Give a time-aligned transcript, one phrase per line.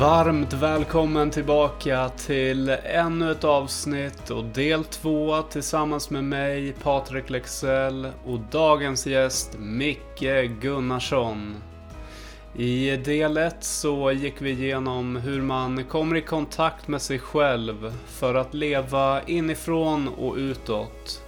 [0.00, 8.08] Varmt välkommen tillbaka till ännu ett avsnitt och del två tillsammans med mig, Patrik Lexell
[8.26, 11.56] och dagens gäst Micke Gunnarsson.
[12.56, 17.92] I del 1 så gick vi igenom hur man kommer i kontakt med sig själv
[18.06, 21.27] för att leva inifrån och utåt.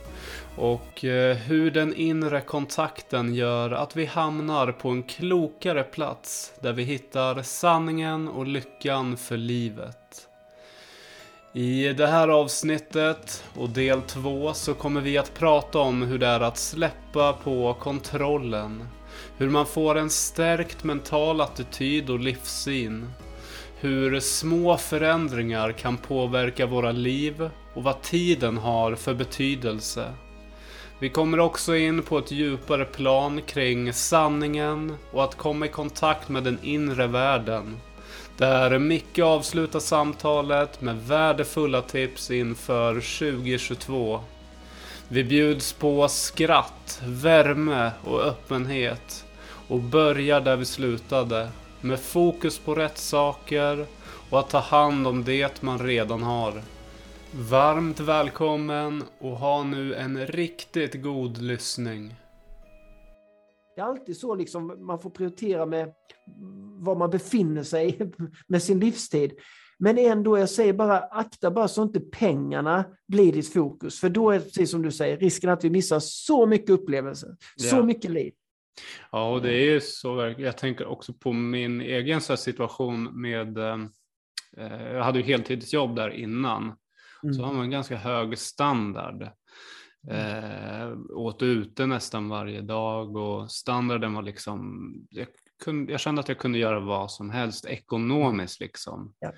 [0.61, 6.73] Och eh, hur den inre kontakten gör att vi hamnar på en klokare plats där
[6.73, 10.29] vi hittar sanningen och lyckan för livet.
[11.53, 16.27] I det här avsnittet och del 2 så kommer vi att prata om hur det
[16.27, 18.89] är att släppa på kontrollen.
[19.37, 23.11] Hur man får en stärkt mental attityd och livssyn.
[23.81, 30.13] Hur små förändringar kan påverka våra liv och vad tiden har för betydelse.
[31.01, 36.29] Vi kommer också in på ett djupare plan kring sanningen och att komma i kontakt
[36.29, 37.77] med den inre världen.
[38.37, 44.21] Där Micke avslutar samtalet med värdefulla tips inför 2022.
[45.09, 49.25] Vi bjuds på skratt, värme och öppenhet
[49.69, 51.49] och börjar där vi slutade.
[51.81, 53.87] Med fokus på rätt saker
[54.31, 56.63] och att ta hand om det man redan har.
[57.35, 62.15] Varmt välkommen och ha nu en riktigt god lyssning.
[63.75, 65.93] Det är alltid så liksom, man får prioritera med
[66.79, 68.13] var man befinner sig
[68.47, 69.33] med sin livstid.
[69.79, 74.01] Men ändå, jag säger bara akta bara så inte pengarna blir ditt fokus.
[74.01, 77.37] För då är det precis som du säger, risken att vi missar så mycket upplevelser,
[77.57, 77.71] ja.
[77.71, 78.33] så mycket liv.
[79.13, 80.35] Ja, och det är ju så.
[80.39, 83.79] Jag tänker också på min egen situation med, eh,
[84.93, 86.73] jag hade ju heltidsjobb där innan.
[87.23, 87.35] Mm.
[87.35, 89.31] Så har man ganska hög standard.
[90.09, 95.27] Eh, åt ute nästan varje dag och standarden var liksom, jag,
[95.65, 99.15] kunde, jag kände att jag kunde göra vad som helst ekonomiskt liksom.
[99.19, 99.33] Ja.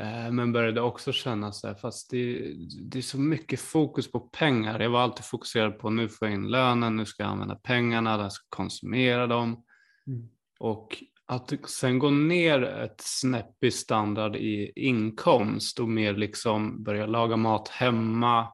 [0.00, 2.54] Eh, men började också känna så här, fast det,
[2.90, 4.80] det, är så mycket fokus på pengar.
[4.80, 8.22] Jag var alltid fokuserad på nu får jag in lönen, nu ska jag använda pengarna,
[8.22, 9.64] jag ska konsumera dem.
[10.06, 10.28] Mm.
[10.58, 17.06] Och att sen gå ner ett snäpp i standard i inkomst och mer liksom börja
[17.06, 18.48] laga mat hemma,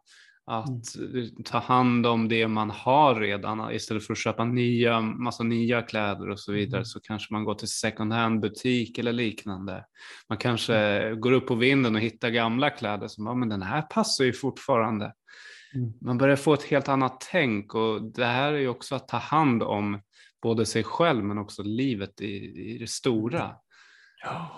[0.47, 1.31] att mm.
[1.45, 6.31] ta hand om det man har redan istället för att köpa nya, massa nya kläder
[6.31, 6.85] och så vidare mm.
[6.85, 9.85] så kanske man går till second hand butik eller liknande.
[10.29, 11.21] Man kanske mm.
[11.21, 14.33] går upp på vinden och hittar gamla kläder som, ja men den här passar ju
[14.33, 15.13] fortfarande.
[15.75, 15.93] Mm.
[16.01, 19.17] Man börjar få ett helt annat tänk och det här är ju också att ta
[19.17, 20.01] hand om
[20.43, 22.35] både sig själv men också livet i,
[22.75, 23.57] i det stora.
[24.25, 24.51] Ja.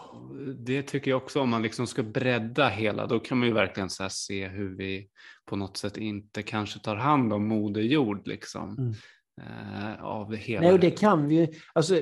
[0.58, 3.90] Det tycker jag också om man liksom ska bredda hela, då kan man ju verkligen
[3.90, 5.08] så se hur vi
[5.46, 8.78] på något sätt inte kanske tar hand om moder jord liksom.
[8.78, 8.94] Mm.
[9.40, 10.60] Eh, av hela.
[10.60, 11.46] Nej, och det kan vi ju.
[11.72, 11.96] Alltså,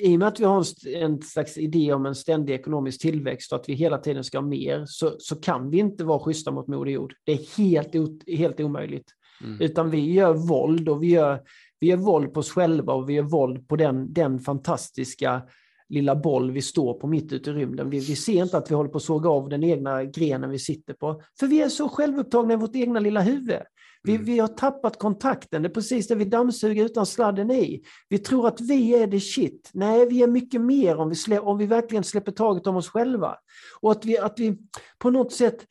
[0.00, 3.52] I och med att vi har en, en slags idé om en ständig ekonomisk tillväxt
[3.52, 6.50] och att vi hela tiden ska ha mer, så, så kan vi inte vara schyssta
[6.50, 7.14] mot moder jord.
[7.24, 9.12] Det är helt, helt omöjligt.
[9.44, 9.60] Mm.
[9.60, 11.40] Utan vi gör våld och vi gör
[11.80, 15.42] vi gör våld på oss själva och vi gör våld på den, den fantastiska
[15.88, 17.90] lilla boll vi står på mitt ute i rymden.
[17.90, 20.58] Vi, vi ser inte att vi håller på att såga av den egna grenen vi
[20.58, 21.22] sitter på.
[21.40, 23.62] För vi är så självupptagna i vårt egna lilla huvud.
[24.02, 24.24] Vi, mm.
[24.24, 27.82] vi har tappat kontakten, det är precis det vi dammsuger utan sladden i.
[28.08, 29.70] Vi tror att vi är det shit.
[29.74, 32.88] Nej, vi är mycket mer om vi, slä, om vi verkligen släpper taget om oss
[32.88, 33.36] själva.
[33.80, 34.58] Och att vi, att vi
[34.98, 35.66] på något sätt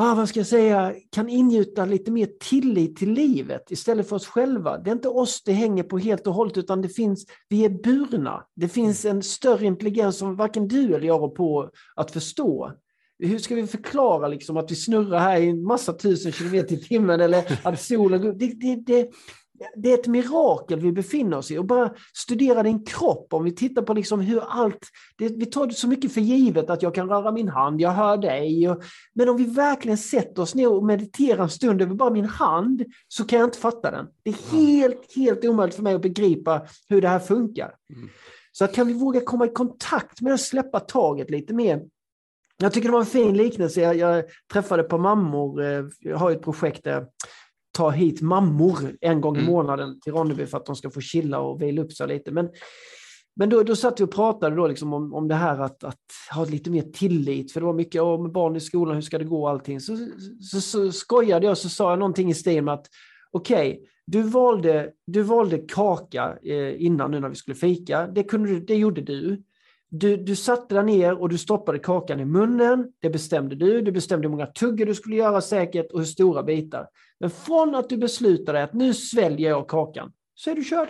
[0.00, 4.26] ah, vad ska jag säga, kan ingjuta lite mer tillit till livet istället för oss
[4.26, 4.78] själva.
[4.78, 7.68] Det är inte oss det hänger på helt och hållet, utan det finns, vi är
[7.68, 8.44] burna.
[8.56, 12.72] Det finns en större intelligens som varken du eller jag har på att förstå.
[13.18, 16.80] Hur ska vi förklara liksom att vi snurrar här i en massa tusen kilometer i
[16.80, 18.38] timmen eller att solen...
[18.38, 19.10] Det, det, det,
[19.76, 21.58] det är ett mirakel vi befinner oss i.
[21.58, 24.88] Och bara studera din kropp, om vi tittar på liksom hur allt...
[25.18, 27.90] Det, vi tar det så mycket för givet att jag kan röra min hand, jag
[27.90, 28.70] hör dig.
[28.70, 28.82] Och,
[29.14, 32.84] men om vi verkligen sätter oss ner och mediterar en stund över bara min hand,
[33.08, 34.06] så kan jag inte fatta den.
[34.22, 37.74] Det är helt, helt omöjligt för mig att begripa hur det här funkar.
[37.94, 38.08] Mm.
[38.52, 41.80] Så att kan vi våga komma i kontakt med att släppa taget lite mer
[42.62, 43.80] jag tycker det var en fin liknelse.
[43.80, 47.06] Jag, jag träffade par mammor, eh, jag har ett projekt där
[47.72, 49.52] ta hit mammor en gång i mm.
[49.52, 52.30] månaden till Ronneby för att de ska få chilla och vila upp sig lite.
[52.30, 52.48] Men,
[53.36, 56.00] men då, då satt vi och pratade då liksom om, om det här att, att
[56.34, 59.24] ha lite mer tillit, för det var mycket om barn i skolan, hur ska det
[59.24, 59.80] gå och allting.
[59.80, 59.96] Så,
[60.40, 62.86] så, så skojade jag och så sa jag någonting i stil med att
[63.30, 68.22] okej, okay, du, valde, du valde kaka eh, innan nu när vi skulle fika, det,
[68.22, 69.42] kunde du, det gjorde du.
[69.90, 72.92] Du, du satte dig ner och du stoppade kakan i munnen.
[73.00, 73.82] Det bestämde du.
[73.82, 76.86] Du bestämde hur många tuggor du skulle göra säkert och hur stora bitar.
[77.20, 80.88] Men från att du beslutade att nu sväljer jag kakan, så är du körd.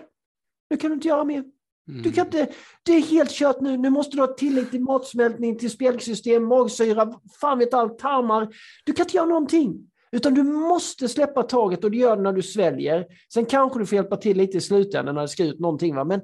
[0.70, 1.44] Nu kan du inte göra mer.
[1.88, 2.02] Mm.
[2.02, 2.48] Du kan inte,
[2.82, 3.76] det är helt kört nu.
[3.76, 8.54] Nu måste du ha tillit till matsmältning, till spjälksystem, magsyra, fan vet allt, tarmar.
[8.84, 9.90] Du kan inte göra någonting.
[10.12, 13.06] Utan du måste släppa taget och det gör du när du sväljer.
[13.32, 15.94] Sen kanske du får hjälpa till lite i slutändan när det ska ut någonting.
[15.94, 16.04] Va?
[16.04, 16.20] Men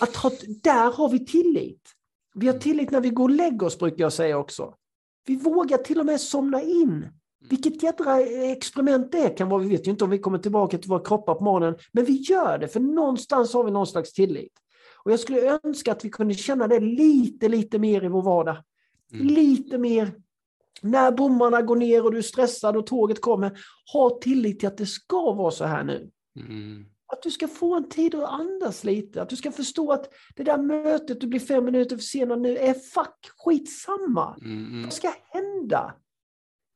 [0.00, 0.30] att ha,
[0.62, 1.82] där har vi tillit.
[2.34, 4.74] Vi har tillit när vi går och lägger oss, brukar jag säga också.
[5.26, 7.06] Vi vågar till och med somna in.
[7.48, 8.20] Vilket jädra
[8.52, 9.62] experiment det kan vara.
[9.62, 11.78] Vi vet ju inte om vi kommer tillbaka till våra kroppar på morgonen.
[11.92, 14.52] Men vi gör det, för någonstans har vi någon slags tillit.
[15.04, 18.56] Och jag skulle önska att vi kunde känna det lite, lite mer i vår vardag.
[19.12, 19.26] Mm.
[19.26, 20.12] Lite mer.
[20.82, 23.58] När bommarna går ner och du är stressad och tåget kommer,
[23.92, 26.10] ha tillit till att det ska vara så här nu.
[26.36, 26.84] Mm.
[27.12, 30.42] Att du ska få en tid att andas lite, att du ska förstå att det
[30.42, 34.36] där mötet du blir fem minuter försenad nu är fuck skitsamma.
[34.42, 34.82] Mm.
[34.82, 35.94] Vad ska hända?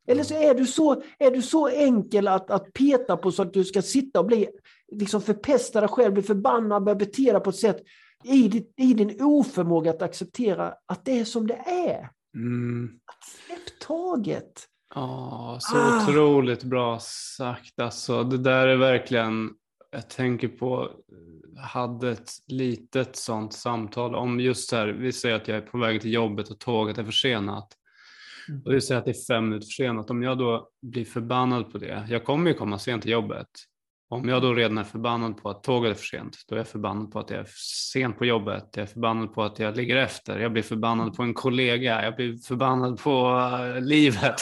[0.06, 3.52] Eller så är du så, är du så enkel att, att peta på så att
[3.52, 4.48] du ska sitta och bli
[4.92, 7.82] liksom förpesta dig själv, bli förbannad, börja bete dig på ett sätt
[8.24, 12.10] i, ditt, i din oförmåga att acceptera att det är som det är.
[12.36, 12.90] Mm.
[13.46, 14.52] Släpp taget.
[14.94, 16.02] Ja, så ah.
[16.02, 16.98] otroligt bra
[17.36, 17.80] sagt.
[17.80, 19.50] Alltså, det där är verkligen,
[19.90, 20.90] jag tänker på,
[21.56, 25.78] hade ett litet sånt samtal om just så här, vi säger att jag är på
[25.78, 27.68] väg till jobbet och tåget är försenat.
[28.64, 30.10] Och vi säger att det är fem minuter försenat.
[30.10, 33.48] Om jag då blir förbannad på det, jag kommer ju komma sent till jobbet.
[34.08, 36.68] Om jag då redan är förbannad på att tåget är för sent, då är jag
[36.68, 37.48] förbannad på att jag är
[37.92, 41.22] sent på jobbet, jag är förbannad på att jag ligger efter, jag blir förbannad på
[41.22, 44.34] en kollega, jag blir förbannad på uh, livet.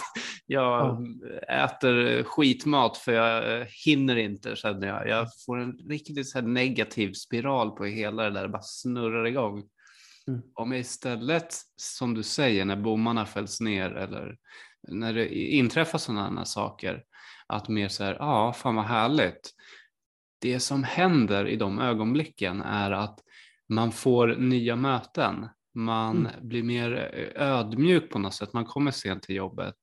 [0.47, 1.07] Jag
[1.49, 5.09] äter skitmat för jag uh, hinner inte känner jag.
[5.09, 9.63] Jag får en riktigt så negativ spiral på hela det där, det bara snurrar igång.
[10.29, 10.43] Mm.
[10.55, 14.37] Om jag istället, som du säger, när bommarna fälls ner eller
[14.89, 17.05] när det inträffar sådana här saker,
[17.47, 19.51] att mer så här, ja, fan vad härligt.
[20.41, 23.21] Det som händer i de ögonblicken är att
[23.69, 25.49] man får nya möten.
[25.75, 26.49] Man mm.
[26.49, 26.93] blir mer
[27.37, 28.53] ödmjuk på något sätt.
[28.53, 29.77] Man kommer sent till jobbet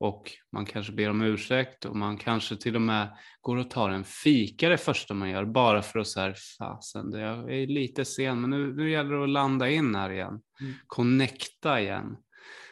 [0.00, 3.08] och man kanske ber om ursäkt och man kanske till och med
[3.40, 7.54] går och tar en fika det första man gör bara för att säga fasen, jag
[7.54, 10.74] är lite sen men nu, nu gäller det att landa in här igen, mm.
[10.86, 12.16] connecta igen.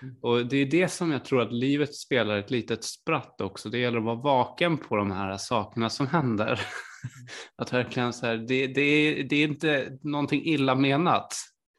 [0.02, 0.16] Mm.
[0.22, 3.68] Och det är det som jag tror att livet spelar ett litet spratt också.
[3.68, 6.52] Det gäller att vara vaken på de här sakerna som händer.
[6.52, 7.26] Mm.
[7.56, 11.34] att verkligen så här, det, det, det är inte någonting illa menat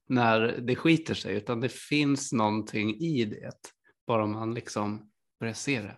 [0.09, 3.53] när det skiter sig, utan det finns någonting i det.
[4.07, 5.09] Bara man liksom
[5.39, 5.95] börjar se det.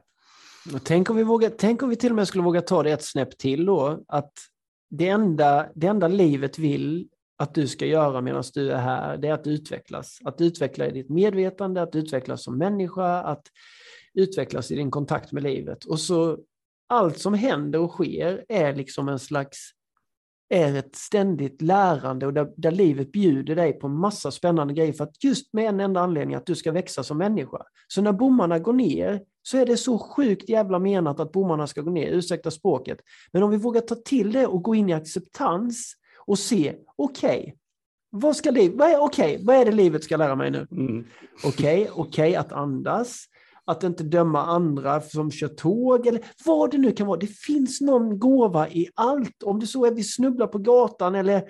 [0.73, 2.91] Och tänk, om vi vågar, tänk om vi till och med skulle våga ta det
[2.91, 4.33] ett snäpp till då, att
[4.89, 7.07] det enda, det enda livet vill
[7.37, 10.19] att du ska göra medan du är här, det är att utvecklas.
[10.23, 13.47] Att utveckla i ditt medvetande, att utvecklas som människa, att
[14.13, 15.85] utvecklas i din kontakt med livet.
[15.85, 16.37] Och så
[16.87, 19.71] allt som händer och sker är liksom en slags
[20.49, 25.03] är ett ständigt lärande och där, där, livet bjuder dig på massa spännande grejer för
[25.03, 27.57] att just med en enda anledning att du ska växa som människa.
[27.87, 31.81] Så när bommarna går ner så är det så sjukt jävla menat att bommarna ska
[31.81, 32.99] gå ner, ursäkta språket.
[33.31, 35.93] Men om vi vågar ta till det och gå in i acceptans
[36.25, 37.53] och se, okej, okay,
[38.09, 40.67] vad, ska liv, vad, är, okay, vad är det livet ska lära mig nu?
[40.71, 41.05] Mm.
[41.43, 43.25] Okej, okay, okay, att andas,
[43.69, 47.19] att inte döma andra som kör tåg eller vad det nu kan vara.
[47.19, 51.43] Det finns någon gåva i allt, om det så är vi snubblar på gatan eller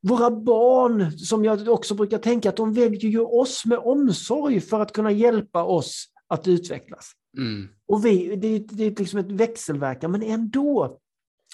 [0.00, 4.80] våra barn, som jag också brukar tänka, att de väljer ju oss med omsorg för
[4.80, 7.12] att kunna hjälpa oss att utvecklas.
[7.38, 7.68] Mm.
[7.88, 10.98] Och vi, det, det är liksom ett växelverkan, men ändå.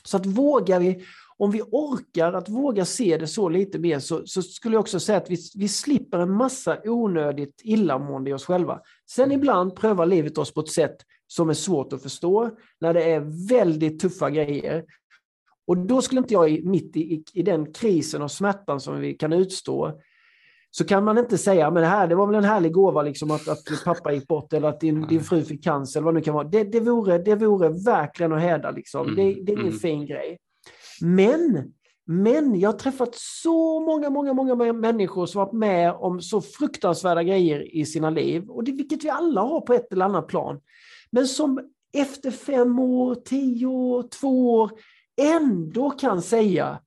[0.05, 1.05] Så att vågar vi
[1.37, 5.01] om vi orkar att våga se det så lite mer så, så skulle jag också
[5.01, 8.81] säga att vi, vi slipper en massa onödigt illamående i oss själva.
[9.11, 9.39] Sen mm.
[9.39, 10.97] ibland prövar livet oss på ett sätt
[11.27, 14.85] som är svårt att förstå, när det är väldigt tuffa grejer.
[15.67, 19.33] Och då skulle inte jag mitt i, i den krisen och smärtan som vi kan
[19.33, 20.01] utstå,
[20.71, 23.31] så kan man inte säga men det, här, det var väl en härlig gåva liksom
[23.31, 26.19] att, att pappa gick bort eller att din, din fru fick cancer eller vad det
[26.19, 26.49] nu kan vara.
[26.49, 28.71] Det, det, vore, det vore verkligen att häda.
[28.71, 29.17] Liksom.
[29.17, 29.79] Det, det är ingen mm.
[29.79, 30.39] fin grej.
[31.01, 31.73] Men,
[32.07, 37.23] men jag har träffat så många, många, många människor som varit med om så fruktansvärda
[37.23, 40.61] grejer i sina liv, och det, vilket vi alla har på ett eller annat plan.
[41.11, 41.61] Men som
[41.97, 44.71] efter fem år, tio år, två år
[45.23, 46.81] ändå kan säga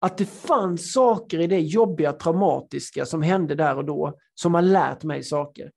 [0.00, 4.62] att det fanns saker i det jobbiga, traumatiska som hände där och då som har
[4.62, 5.70] lärt mig saker.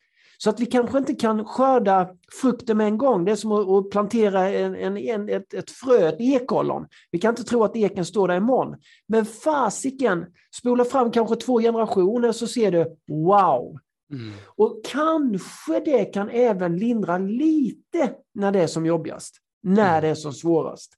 [0.43, 2.09] Så att vi kanske inte kan skörda
[2.41, 3.25] frukten med en gång.
[3.25, 6.87] Det är som att plantera en, en, en, ett, ett frö, i ekollon.
[7.11, 8.75] Vi kan inte tro att eken står där imorgon.
[9.07, 13.79] Men fasiken, spola fram kanske två generationer så ser du, wow!
[14.13, 14.33] Mm.
[14.45, 19.35] Och kanske det kan även lindra lite när det är som jobbigast.
[19.63, 20.01] När mm.
[20.01, 20.93] det är som svårast.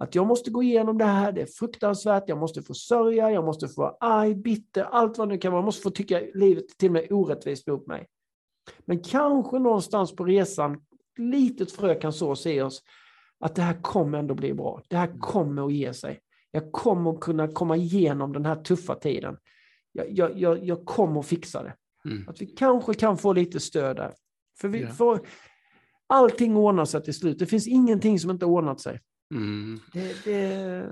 [0.00, 3.44] Att jag måste gå igenom det här, det är fruktansvärt, jag måste få sörja, jag
[3.44, 5.60] måste få vara arg, bitter, allt vad det kan vara.
[5.60, 8.06] Jag måste få tycka livet till och med orättvist mot mig.
[8.78, 10.80] Men kanske någonstans på resan,
[11.18, 12.82] litet frö kan sås i oss,
[13.40, 14.82] att det här kommer ändå bli bra.
[14.88, 16.20] Det här kommer att ge sig.
[16.50, 19.36] Jag kommer att kunna komma igenom den här tuffa tiden.
[19.92, 21.74] Jag, jag, jag, kommer att fixa det.
[22.04, 22.28] Mm.
[22.28, 24.14] Att vi kanske kan få lite stöd där.
[24.60, 24.88] För vi ja.
[24.88, 25.20] får,
[26.06, 27.38] allting ordnar sig till slut.
[27.38, 29.00] Det finns ingenting som inte ordnat sig.
[29.34, 29.80] Mm.
[29.92, 30.88] Det, det...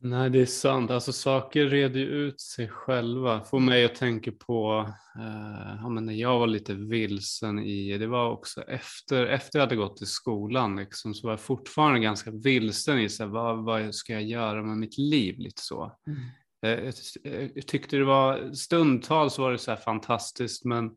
[0.00, 0.90] Nej, det är sant.
[0.90, 3.44] Alltså, saker reder ut sig själva.
[3.44, 8.06] Får mig att tänka på eh, ja, men när jag var lite vilsen i, det
[8.06, 12.30] var också efter, efter jag hade gått i skolan, liksom, så var jag fortfarande ganska
[12.30, 15.38] vilsen i så här, vad, vad ska jag göra med mitt liv?
[15.38, 15.96] Lite så.
[16.06, 16.18] Mm.
[16.62, 16.92] Eh,
[17.22, 20.90] jag, jag, tyckte det var, stundtals var det så här fantastiskt, men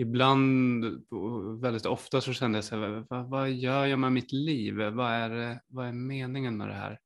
[0.00, 0.84] ibland,
[1.60, 4.74] väldigt ofta så kände jag så här, vad, vad, gör jag med mitt liv?
[4.74, 6.98] Vad är, vad är meningen med det här?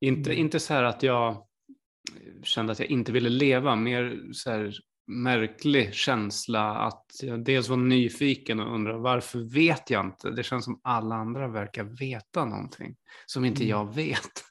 [0.00, 0.40] Inte, mm.
[0.40, 1.46] inte så här att jag
[2.42, 4.74] kände att jag inte ville leva, mer så här
[5.06, 10.30] märklig känsla att jag dels var nyfiken och undrar varför vet jag inte?
[10.30, 13.70] Det känns som alla andra verkar veta någonting som inte mm.
[13.70, 14.44] jag vet.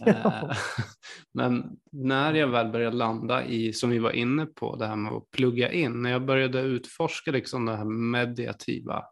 [0.00, 0.52] Eh,
[1.32, 5.12] men när jag väl började landa i, som vi var inne på, det här med
[5.12, 9.04] att plugga in, när jag började utforska liksom det här mediativa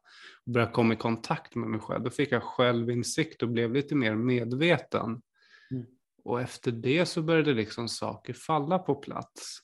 [0.46, 3.94] och började komma i kontakt med mig själv, då fick jag självinsikt och blev lite
[3.94, 5.22] mer medveten.
[5.70, 5.86] Mm.
[6.24, 9.58] Och efter det så började liksom saker falla på plats.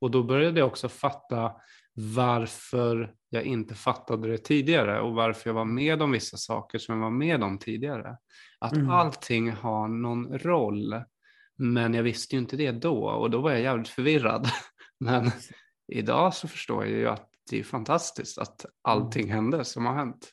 [0.00, 1.52] Och då började jag också fatta
[1.94, 6.94] varför jag inte fattade det tidigare och varför jag var med om vissa saker som
[6.94, 8.16] jag var med om tidigare.
[8.58, 8.90] Att mm.
[8.90, 11.02] allting har någon roll.
[11.58, 14.48] Men jag visste ju inte det då och då var jag jävligt förvirrad.
[15.00, 15.30] Men
[15.92, 19.34] idag så förstår jag ju att det är fantastiskt att allting mm.
[19.34, 20.32] hände som har hänt.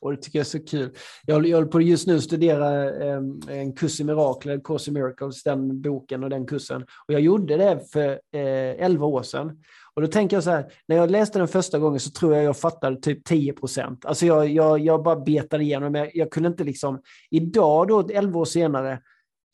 [0.00, 0.90] Och det tycker jag är så kul.
[1.26, 4.94] Jag, jag håller på just nu att studera eh, en kurs i mirakler, Course in
[4.94, 6.82] Miracles, den boken och den kursen.
[6.82, 9.62] Och jag gjorde det för eh, elva år sedan.
[9.94, 12.44] Och då tänker jag så här, när jag läste den första gången så tror jag
[12.44, 14.04] jag fattade typ 10 procent.
[14.04, 17.02] Alltså jag, jag, jag bara betade igenom, jag, jag kunde inte liksom...
[17.30, 19.00] Idag då, 11 år senare,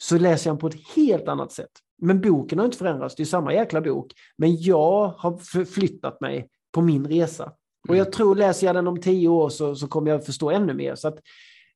[0.02, 1.70] så läser jag den på ett helt annat sätt.
[2.02, 4.12] Men boken har inte förändrats, det är samma jäkla bok.
[4.36, 7.52] Men jag har förflyttat mig på min resa.
[7.88, 8.12] Och jag mm.
[8.12, 10.94] tror, läser jag den om tio år så, så kommer jag förstå ännu mer.
[10.94, 11.16] Så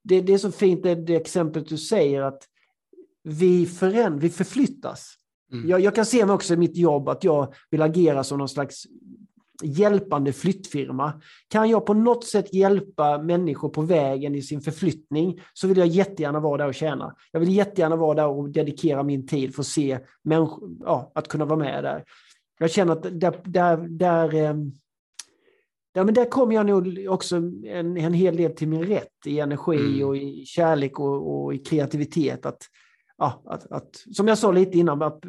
[0.03, 2.43] det, det, är så fint det, det exemplet du säger att
[3.25, 5.15] vi, föränd, vi förflyttas.
[5.53, 5.69] Mm.
[5.69, 8.49] Jag, jag, kan se mig också i mitt jobb att jag vill agera som någon
[8.49, 8.87] slags
[9.63, 11.21] hjälpande flyttfirma.
[11.49, 15.87] Kan jag på något sätt hjälpa människor på vägen i sin förflyttning så vill jag
[15.87, 17.17] jättegärna vara där och tjäna.
[17.33, 21.29] Jag vill jättegärna vara där och dedikera min tid för att se människor, ja, att
[21.29, 22.05] kunna vara med där.
[22.59, 24.57] Jag känner att där, där, där,
[25.97, 29.41] där, men där kommer jag nog också en, en hel del till min rätt i
[29.41, 30.09] energi mm.
[30.09, 32.47] och i kärlek och, och i kreativitet.
[32.47, 32.63] Att,
[33.19, 35.21] ja, att, att, som jag sa lite innan, att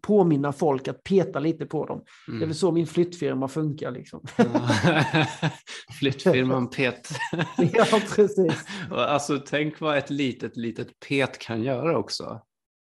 [0.00, 2.02] påminna folk att peta lite på dem.
[2.28, 2.40] Mm.
[2.40, 3.90] Det är väl så min flyttfirma funkar.
[3.90, 4.20] Liksom.
[5.98, 7.08] Flyttfirman Pet.
[7.72, 8.64] ja, precis.
[8.90, 12.40] alltså, tänk vad ett litet, litet pet kan göra också.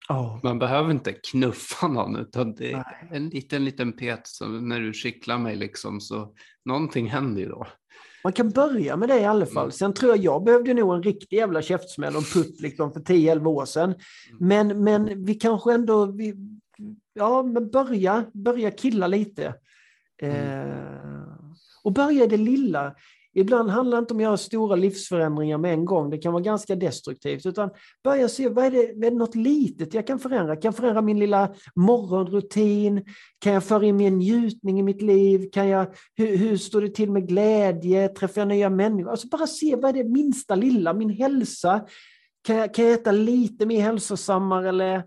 [0.08, 0.38] Oh.
[0.42, 3.08] Man behöver inte knuffa någon, utan det är Nej.
[3.10, 6.34] en liten, liten pet som när du skicklar mig liksom, så
[6.64, 7.66] någonting händer ju då.
[8.24, 9.64] Man kan börja med det i alla fall.
[9.64, 9.72] Mm.
[9.72, 13.46] Sen tror jag jag behövde nog en riktig jävla käftsmäll och putt liksom för 10-11
[13.46, 13.84] år sedan.
[13.90, 13.98] Mm.
[14.38, 16.34] Men, men vi kanske ändå, vi,
[17.14, 19.54] ja men börja, börja killa lite.
[20.22, 20.36] Mm.
[20.36, 21.24] Eh,
[21.84, 22.94] och börja i det lilla.
[23.34, 26.10] Ibland handlar det inte om att göra stora livsförändringar med en gång.
[26.10, 27.46] Det kan vara ganska destruktivt.
[27.46, 27.70] Utan
[28.04, 30.56] börja se, vad är det, är det något litet jag kan förändra?
[30.56, 33.04] Kan jag förändra min lilla morgonrutin?
[33.38, 35.50] Kan jag föra in mer njutning i mitt liv?
[35.52, 38.08] Kan jag, hur, hur står det till med glädje?
[38.08, 39.10] Träffar jag nya människor?
[39.10, 40.94] Alltså bara se, vad är det minsta lilla?
[40.94, 41.86] Min hälsa?
[42.46, 44.68] Kan jag, kan jag äta lite mer hälsosammare?
[44.68, 45.04] Eller,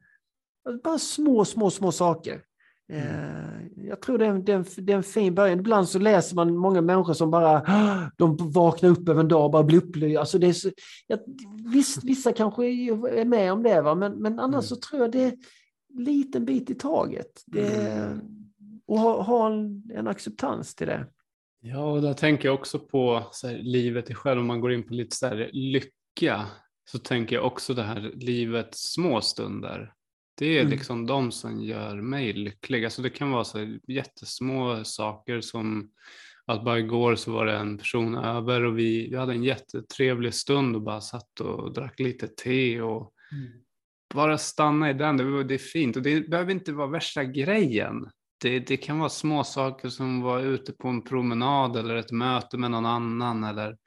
[0.68, 2.42] alltså bara små, små, små saker.
[2.90, 3.04] Mm.
[3.04, 5.60] Eh, jag tror det är, en, det, är en, det är en fin början.
[5.60, 7.62] Ibland så läser man många människor som bara
[8.18, 10.20] de vaknar upp över en dag och bara blir upplysta.
[10.20, 10.70] Alltså det är så,
[11.08, 11.18] ja,
[11.74, 13.96] visst, vissa kanske är med om det, va?
[13.96, 14.62] Men, men annars mm.
[14.64, 15.34] så tror jag det är
[15.98, 17.44] en liten bit i taget.
[17.56, 18.20] Mm.
[18.88, 21.08] och ha, ha en, en, acceptans till det.
[21.62, 24.40] Ja, och där tänker jag också på här, livet i själv.
[24.40, 26.46] Om man går in på lite så här, lycka
[26.92, 29.94] så tänker jag också det här livets små stunder.
[30.38, 30.72] Det är mm.
[30.72, 32.86] liksom de som gör mig lycklig.
[32.86, 35.92] Alltså det kan vara så jättesmå saker som
[36.46, 40.34] att bara igår så var det en person över och vi, vi hade en jättetrevlig
[40.34, 43.52] stund och bara satt och drack lite te och mm.
[44.14, 45.18] bara stanna i den.
[45.18, 48.10] Det, det är fint och det behöver inte vara värsta grejen.
[48.42, 52.58] Det, det kan vara små saker som var ute på en promenad eller ett möte
[52.58, 53.78] med någon annan eller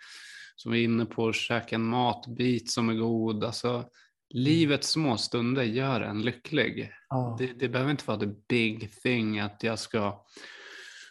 [0.56, 3.44] som är inne på att käka en matbit som är god.
[3.44, 3.84] Alltså,
[4.30, 6.92] livets små stunder gör en lycklig.
[7.08, 7.36] Ja.
[7.38, 10.24] Det, det behöver inte vara the big thing att jag ska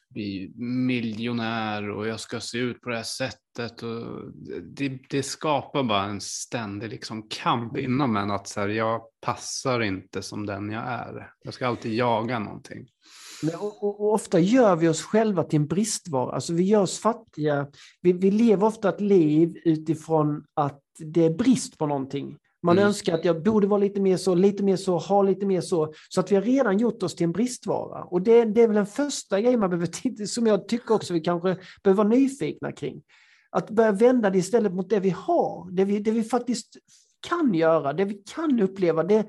[0.09, 3.83] bli miljonär och jag ska se ut på det här sättet.
[3.83, 4.31] Och
[4.63, 9.81] det, det skapar bara en ständig liksom kamp inom en att så här, jag passar
[9.81, 11.31] inte som den jag är.
[11.43, 12.87] Jag ska alltid jaga någonting.
[13.59, 16.35] Och, och, och ofta gör vi oss själva till en bristvara.
[16.35, 17.67] Alltså vi gör oss fattiga.
[18.01, 22.37] Vi, vi lever ofta ett liv utifrån att det är brist på någonting.
[22.63, 22.87] Man Mm.
[22.87, 25.93] önskar att jag borde vara lite mer så, lite mer så, ha lite mer så.
[26.09, 28.03] Så att vi har redan gjort oss till en bristvara.
[28.03, 31.19] Och det, det är väl den första grejen man behöver som jag tycker också vi
[31.21, 33.01] kanske behöver vara nyfikna kring.
[33.51, 36.77] Att börja vända det istället mot det vi har, det vi, det vi faktiskt
[37.27, 39.03] kan göra, det vi kan uppleva.
[39.03, 39.27] Det,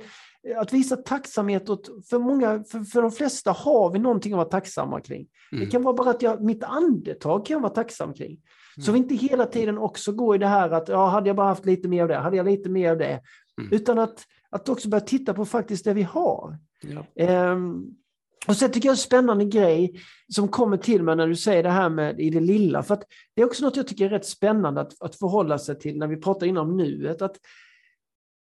[0.56, 4.48] att visa tacksamhet åt, för många, för, för de flesta har vi någonting att vara
[4.48, 5.26] tacksamma kring.
[5.52, 5.64] Mm.
[5.64, 8.38] Det kan vara bara att jag, mitt andetag kan jag vara tacksam kring.
[8.76, 8.92] Så Mm.
[8.92, 11.66] vi inte hela tiden också går i det här att ja, hade jag bara haft
[11.66, 13.20] lite mer av det, hade jag lite mer av det.
[13.60, 13.72] Mm.
[13.72, 16.58] Utan att, att också börja titta på faktiskt det vi har.
[16.82, 17.06] Ja.
[17.24, 17.84] Ehm,
[18.48, 21.70] och sen tycker jag en spännande grej som kommer till mig när du säger det
[21.70, 22.82] här med i det lilla.
[22.82, 22.98] För
[23.34, 26.06] det är också något jag tycker är rätt spännande att, att förhålla sig till när
[26.06, 27.22] vi pratar inom nuet.
[27.22, 27.36] Att,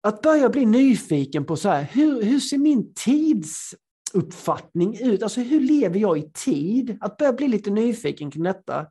[0.02, 5.23] att börja bli nyfiken på så här, hur, hur ser min tidsuppfattning ut?
[5.23, 6.99] Alltså hur lever jag i tid?
[7.00, 8.87] Att börja bli lite nyfiken kring detta.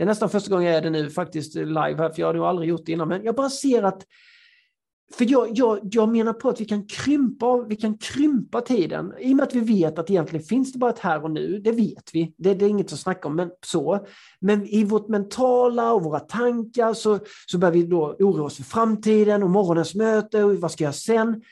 [0.00, 2.34] Det är nästan första gången jag är det nu faktiskt live här, för jag har
[2.34, 3.08] nog aldrig gjort det innan.
[3.08, 4.06] Men jag bara ser att
[5.12, 9.12] för jag, jag, jag menar på att vi kan, krympa, vi kan krympa tiden.
[9.18, 11.58] I och med att vi vet att egentligen finns det bara ett här och nu.
[11.58, 12.34] Det vet vi.
[12.36, 13.36] Det, det är inget att snacka om.
[13.36, 14.06] Men, så.
[14.40, 18.62] men i vårt mentala och våra tankar så, så börjar vi då oroa oss för
[18.62, 21.42] framtiden och morgonens möte och vad ska jag sen?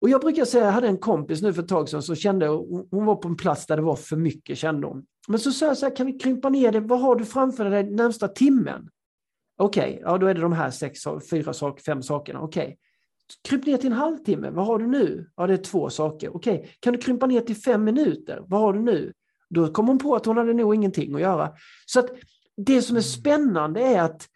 [0.00, 2.46] Och jag brukar säga, jag hade en kompis nu för ett tag sedan som kände,
[2.90, 5.06] hon var på en plats där det var för mycket kände hon.
[5.28, 6.80] Men så sa jag så här, kan vi krympa ner det?
[6.80, 8.88] Vad har du framför dig närmsta timmen?
[9.58, 11.00] Okej, ja då är det de här sex,
[11.30, 12.40] fyra, sak, fem sakerna.
[12.40, 12.78] Okej.
[13.48, 14.50] Kryp ner till en halvtimme.
[14.50, 15.30] Vad har du nu?
[15.36, 16.36] Ja, det är två saker.
[16.36, 18.42] Okej, kan du krympa ner till fem minuter?
[18.46, 19.12] Vad har du nu?
[19.50, 21.52] Då kom hon på att hon hade nog ingenting att göra.
[21.86, 22.10] Så att
[22.56, 24.28] det som är spännande är att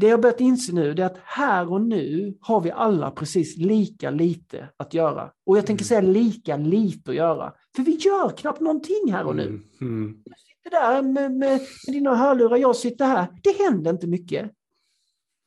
[0.00, 4.10] det jag börjat inse nu är att här och nu har vi alla precis lika
[4.10, 5.30] lite att göra.
[5.46, 5.88] Och jag tänker Mm.
[5.88, 7.52] säga lika lite att göra.
[7.76, 9.62] För vi gör knappt någonting här och nu Mm.
[9.80, 10.22] Mm.
[10.24, 13.26] sitter där med, med, med dina hörlurar, jag sitter här.
[13.42, 14.50] Det händer inte mycket.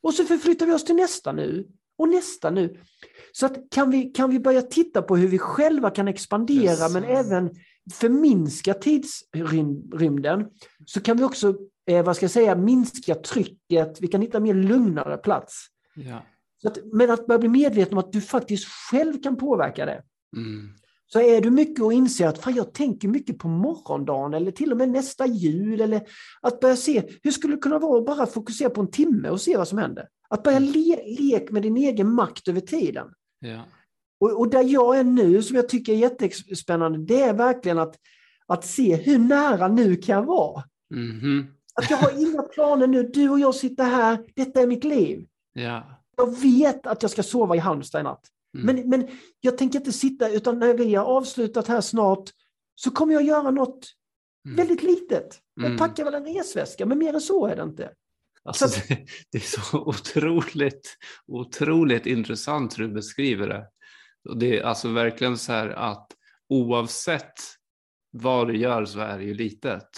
[0.02, 1.66] Och så förflyttar vi oss till nästa nu
[1.98, 2.76] och nästa nu.
[3.32, 6.92] Så att kan, vi, kan vi börja titta på hur vi själva kan expandera Yes.
[6.92, 7.50] men även
[7.92, 10.46] förminska tidsrymden
[10.86, 11.54] så kan vi också
[11.90, 15.66] eh, vad ska jag säga, minska trycket, vi kan hitta mer lugnare plats.
[15.94, 16.22] Ja.
[16.64, 20.02] Att, men att börja bli medveten om att du faktiskt själv kan påverka det.
[20.36, 20.74] Mm.
[21.06, 24.72] Så är du mycket och inser att fan, jag tänker mycket på morgondagen eller till
[24.72, 25.80] och med nästa jul.
[25.80, 26.02] Eller
[26.40, 29.40] att börja se, hur skulle det kunna vara att bara fokusera på en timme och
[29.40, 30.08] se vad som händer?
[30.28, 33.06] Att börja le leka med din egen makt över tiden.
[33.40, 33.64] Ja.
[34.20, 37.96] Och, och där jag är nu, som jag tycker är jättespännande, det är verkligen att,
[38.46, 40.64] att se hur nära nu kan jag vara.
[40.94, 41.46] Mhm.
[41.74, 45.26] Att jag har inga planer nu, du och jag sitter här, detta är mitt liv.
[45.52, 45.98] Ja.
[46.16, 48.26] Jag vet att jag ska sova i Halmstad i natt.
[48.58, 48.76] Mm.
[48.76, 49.08] Men, men
[49.40, 52.30] jag tänker inte sitta, utan när vi har avslutat här snart
[52.74, 53.86] så kommer jag göra något
[54.46, 54.56] Mm.
[54.56, 55.40] väldigt litet.
[55.54, 55.78] Jag Mm.
[55.78, 57.92] packar väl en resväska, men mer än så är det inte.
[58.44, 63.66] Alltså, Så det, det är så otroligt, otroligt intressant hur du beskriver det.
[64.28, 66.06] Och det är alltså verkligen så här att
[66.48, 67.32] oavsett
[68.10, 69.88] vad du gör så är det ju litet.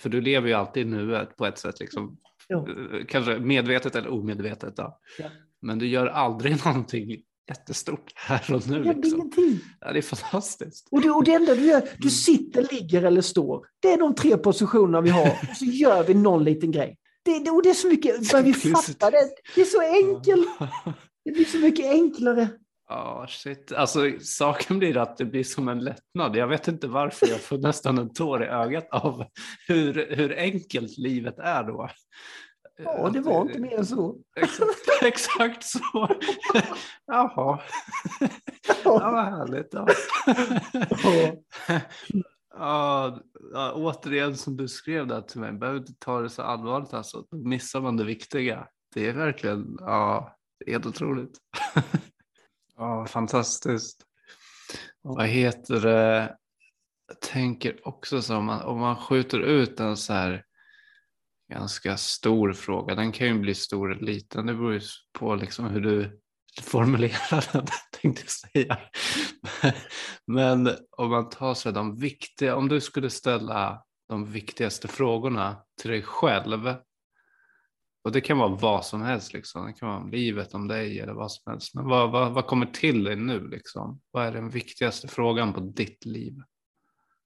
[0.00, 2.16] För du lever ju alltid i nuet på ett sätt, liksom,
[2.48, 2.58] Ja.
[2.68, 4.76] eh, kanske medvetet eller omedvetet.
[4.76, 4.98] Då.
[5.18, 5.24] Ja.
[5.62, 8.82] Men du gör aldrig någonting jättestort här och nu.
[8.82, 9.18] Det Liksom.
[9.18, 9.60] ingenting.
[9.80, 10.88] Ja, det är fantastiskt.
[10.90, 11.88] Och det, och det enda du gör, Mm.
[11.98, 13.66] du sitter, ligger eller står.
[13.80, 15.26] Det är de tre positionerna vi har.
[15.50, 16.96] Och så gör vi någon liten grej.
[17.24, 19.28] Det, det, och det är så mycket, vi fatta det.
[19.54, 20.48] Det är så enkelt.
[21.24, 22.48] Det blir så mycket enklare.
[22.90, 23.72] Ja, shit.
[23.72, 26.36] Alltså saken blir att det blir som en lättnad.
[26.36, 29.24] Jag vet inte varför jag får nästan en tår i ögat av
[29.68, 31.88] hur, hur enkelt livet är då.
[32.84, 34.16] Ja, det var inte mer än så.
[34.36, 36.08] Exakt, exakt så.
[37.06, 37.60] Jaha,
[38.84, 39.68] ja, vad härligt.
[39.72, 39.86] Ja.
[42.54, 43.18] Ja,
[43.74, 47.24] återigen som du skrev där till mig, behöver inte ta det så allvarligt alltså.
[47.30, 48.66] Då missar man det viktiga.
[48.94, 51.38] Det är verkligen, ja, helt otroligt.
[52.80, 54.02] Ja, fantastiskt.
[55.02, 56.36] Vad heter det?
[57.08, 60.44] Jag tänker också så om man, om man skjuter ut en så här
[61.52, 62.94] ganska stor fråga.
[62.94, 64.46] Den kan ju bli stor eller liten.
[64.46, 64.80] Det beror ju
[65.12, 66.20] på liksom hur du
[66.62, 67.66] formulerar den,
[68.02, 68.78] tänkte jag säga.
[70.26, 75.90] Men om man tar sig de viktiga, om du skulle ställa de viktigaste frågorna till
[75.90, 76.74] dig själv
[78.02, 79.66] och det kan vara vad som helst, liksom.
[79.66, 81.74] det kan vara livet om dig eller vad som helst.
[81.74, 83.48] Men vad, vad, vad kommer till dig nu?
[83.48, 84.00] Liksom?
[84.10, 86.42] Vad är den viktigaste frågan på ditt liv?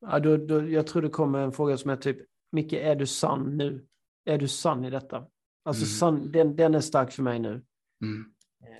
[0.00, 2.18] Ja, då, då, jag tror det kommer en fråga som är typ,
[2.52, 3.86] Micke, är du sann nu?
[4.24, 5.26] Är du sann i detta?
[5.64, 5.88] Alltså mm.
[5.88, 7.64] sann, den, den är stark för mig nu.
[8.02, 8.24] Mm.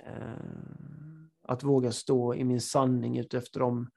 [0.05, 0.55] Eh,
[1.47, 3.89] att våga stå i min sanning utefter de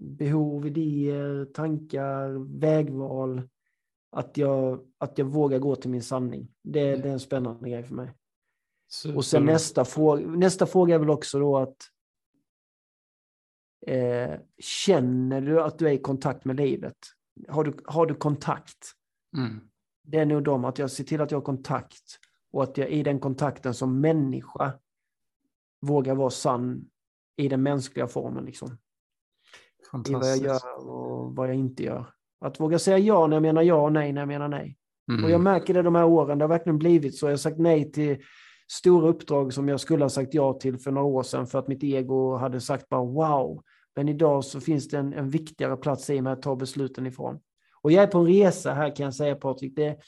[0.00, 3.48] behov, idéer, tankar, vägval.
[4.12, 6.48] Att jag, att jag vågar gå till min sanning.
[6.62, 7.00] Det, mm.
[7.00, 8.14] det är en spännande grej för mig.
[8.88, 9.16] Super.
[9.16, 11.76] Och sen nästa fråga, nästa fråga är väl också då att
[13.86, 16.96] eh, känner du att du är i kontakt med livet?
[17.48, 18.92] Har du, har du kontakt?
[19.36, 19.60] Mm.
[20.02, 22.18] Det är nog de, att jag ser till att jag har kontakt
[22.52, 24.72] och att jag i den kontakten som människa
[25.80, 26.90] vågar vara sann
[27.36, 28.44] i den mänskliga formen.
[28.44, 28.78] Liksom.
[30.08, 32.14] I vad jag gör och vad jag inte gör.
[32.40, 34.76] Att våga säga ja när jag menar ja och nej när jag menar nej.
[35.10, 35.24] Mm.
[35.24, 37.26] Och jag märker det de här åren, det har verkligen blivit så.
[37.26, 38.18] Jag har sagt nej till
[38.72, 41.68] stora uppdrag som jag skulle ha sagt ja till för några år sedan för att
[41.68, 43.62] mitt ego hade sagt bara wow.
[43.96, 47.40] Men idag så finns det en, en viktigare plats i mig att ta besluten ifrån.
[47.82, 49.76] Och jag är på en resa här kan jag säga Patrik.
[49.76, 49.98] Det,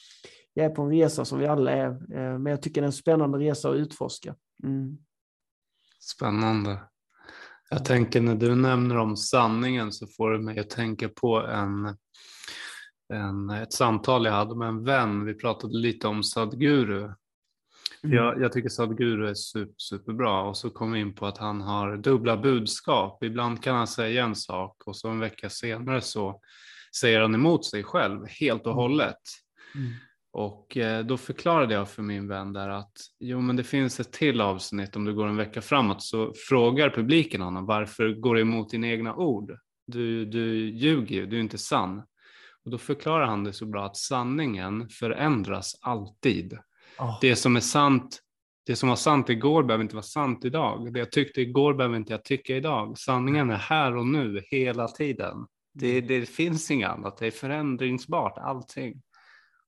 [0.54, 2.86] jag är på en resa som vi alla är, eh, men jag tycker det är
[2.86, 4.34] en spännande resa att utforska.
[4.64, 4.98] Mm.
[6.00, 6.78] Spännande.
[7.72, 11.96] Jag tänker när du nämner om sanningen så får det mig att tänka på en,
[13.12, 15.24] en, ett samtal jag hade med en vän.
[15.24, 17.00] Vi pratade lite om Sadguru.
[17.02, 18.16] Mm.
[18.16, 21.60] Jag, jag tycker Sadguru är super, superbra och så kom vi in på att han
[21.60, 23.22] har dubbla budskap.
[23.22, 26.40] Ibland kan han säga en sak och så en vecka senare så
[26.96, 28.76] säger han emot sig själv helt och mm.
[28.76, 29.20] hållet.
[29.74, 29.92] Mm.
[30.32, 34.12] Och eh, då förklarade jag för min vän där att jo, men det finns ett
[34.12, 38.40] till avsnitt om du går en vecka framåt så frågar publiken honom varför går du
[38.40, 39.58] emot dina egna ord?
[39.86, 42.02] Du, du ljuger ju, du är inte sann.
[42.64, 46.58] Och då förklarar han det så bra att sanningen förändras alltid.
[46.98, 47.18] Oh.
[47.20, 48.20] Det som är sant,
[48.66, 50.92] det som var sant igår behöver inte vara sant idag.
[50.92, 52.98] Det jag tyckte igår behöver inte jag tycka idag.
[52.98, 55.46] Sanningen är här och nu hela tiden.
[55.74, 56.08] Det, mm.
[56.08, 59.02] det finns inget annat, det är förändringsbart allting.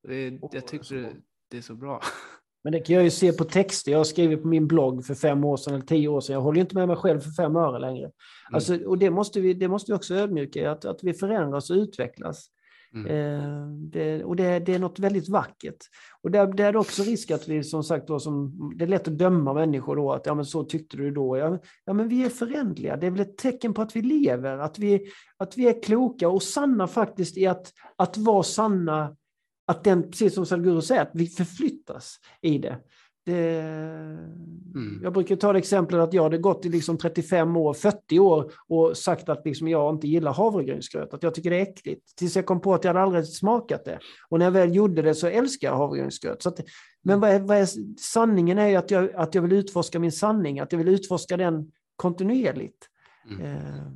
[0.05, 1.13] Det, jag tycker det,
[1.51, 2.01] det är så bra.
[2.65, 3.93] Men det kan jag ju se på texter.
[3.93, 6.35] Jag skrivit på min blogg för fem år sedan eller tio år sedan.
[6.35, 8.05] Jag håller inte med mig själv för fem öre längre.
[8.05, 8.13] Mm.
[8.53, 11.77] Alltså, och det måste, vi, det måste vi också ödmjuka att, att vi förändras och
[11.77, 12.49] utvecklas.
[12.95, 13.07] Mm.
[13.07, 15.77] Eh, det, och det, det, är något väldigt vackert.
[16.23, 18.89] Och där, där är det också risk att vi som sagt då, som, det är
[18.89, 21.39] lätt att döma människor då, att ja men så tyckte du då.
[21.39, 24.59] Ja, ja men vi är förändliga, det är väl ett tecken på att vi lever,
[24.59, 29.17] att vi, att vi är kloka och sanna faktiskt i att, att vara sanna
[29.67, 32.77] att den, precis som Sadhguru säger, att vi förflyttas i det.
[33.25, 33.61] det
[34.75, 35.01] mm.
[35.03, 38.53] Jag brukar ta det exemplet att jag hade gått i liksom 35 år, 40 år
[38.69, 42.17] och sagt att liksom jag inte gillar havregrynsgröt, att jag tycker det är äckligt.
[42.17, 43.99] Tills jag kom på att jag hade aldrig smakat det.
[44.29, 46.43] Och när jag väl gjorde det så älskar jag havregrynsgröt.
[46.43, 46.61] Så att,
[47.03, 47.69] men vad är, vad är,
[48.01, 51.73] sanningen är att jag, att jag vill utforska min sanning, att jag vill utforska den
[51.97, 52.89] kontinuerligt.
[53.31, 53.57] Mm.
[53.57, 53.87] Eh,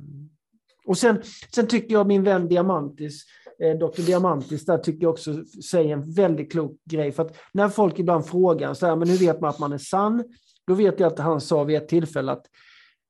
[0.85, 1.21] och sen,
[1.55, 3.25] sen tycker jag min vän Diamantis,
[3.63, 4.01] Eh, Dr.
[4.05, 7.11] Diamantis där tycker jag också säger en väldigt klok grej.
[7.11, 9.77] För att när folk ibland frågar så här, men hur vet man att man är
[9.77, 10.23] sann?
[10.67, 12.45] Då vet jag att han sa vid ett tillfälle att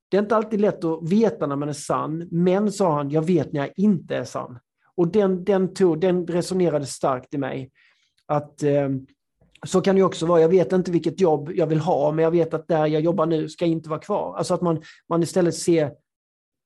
[0.09, 3.21] det är inte alltid lätt att veta när man är sann, men sa han, jag
[3.21, 4.59] vet när jag inte är sann.
[4.95, 7.71] Och den, den, tog, den resonerade starkt i mig.
[8.25, 8.89] Att eh,
[9.67, 12.31] så kan det också vara, jag vet inte vilket jobb jag vill ha, men jag
[12.31, 14.35] vet att där jag jobbar nu ska inte vara kvar.
[14.37, 15.91] Alltså att man, man istället ser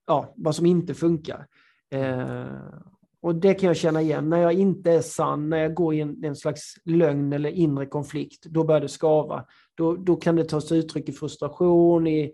[0.07, 1.47] ja, vad som inte funkar.
[1.91, 2.45] Eh,
[3.23, 4.29] och det kan jag känna igen.
[4.29, 7.85] När jag inte är sann, när jag går i en, en slags lögn eller inre
[7.85, 9.45] konflikt, då börjar det skava.
[9.75, 12.33] Då, då kan det ta sig uttryck i frustration, i,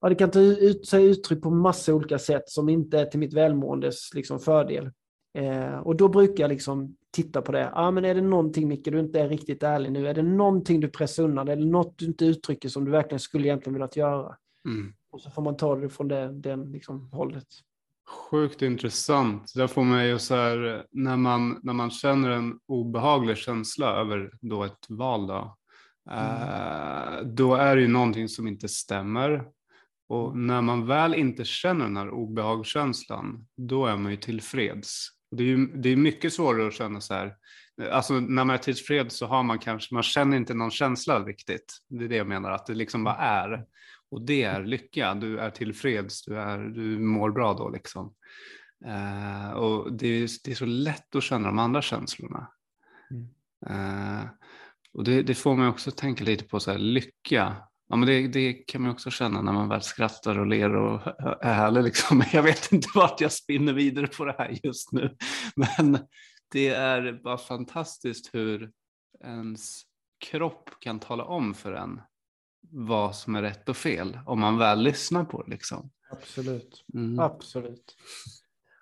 [0.00, 3.20] ja, det kan ta ut sig uttryck på massa olika sätt som inte är till
[3.20, 4.90] mitt välmåendes liksom, fördel.
[5.38, 7.70] Eh, och då brukar jag liksom titta på det.
[7.74, 10.08] Ah, men är det någonting Micke, du inte är riktigt ärlig nu?
[10.08, 11.48] Är det någonting du pressar undan?
[11.48, 14.36] Är det något du inte uttrycker som du verkligen skulle egentligen velat göra?
[14.68, 14.92] Mm.
[15.10, 17.46] Och så får man ta det från det, den liksom, hållet.
[18.12, 19.52] Sjukt intressant.
[19.54, 24.64] Det får mig så här, när man, när man känner en obehaglig känsla över då
[24.64, 25.56] ett val då,
[26.10, 26.24] mm.
[26.24, 29.44] eh, då är det ju någonting som inte stämmer.
[30.08, 30.46] Och mm.
[30.46, 35.08] när man väl inte känner den här obehagskänslan, då är man ju tillfreds.
[35.30, 37.34] Och det är ju det är mycket svårare att känna så här,
[37.90, 41.78] alltså när man är tillfreds så har man kanske, man känner inte någon känsla riktigt.
[41.88, 43.64] Det är det jag menar, att det liksom bara är.
[44.12, 48.14] Och det är lycka, du är tillfreds, du, är, du mår bra då liksom.
[48.84, 52.52] Eh, och det är, det är så lätt att känna de andra känslorna.
[53.10, 53.28] Mm.
[53.66, 54.24] Eh,
[54.92, 57.56] och det, det, får mig också tänka lite på så här, lycka.
[57.88, 61.00] Ja, men det, det, kan man också känna när man väl skrattar och ler och
[61.40, 61.84] är härlig.
[61.84, 62.24] Liksom.
[62.32, 65.16] Jag vet inte vart jag spinner vidare på det här just nu.
[65.56, 65.98] Men
[66.52, 68.70] det är bara fantastiskt hur
[69.24, 69.82] ens
[70.30, 72.00] kropp kan tala om för en
[72.72, 75.50] vad som är rätt och fel om man väl lyssnar på det.
[75.50, 75.90] Liksom.
[76.10, 76.84] Absolut.
[76.94, 77.18] Mm.
[77.18, 77.96] Absolut.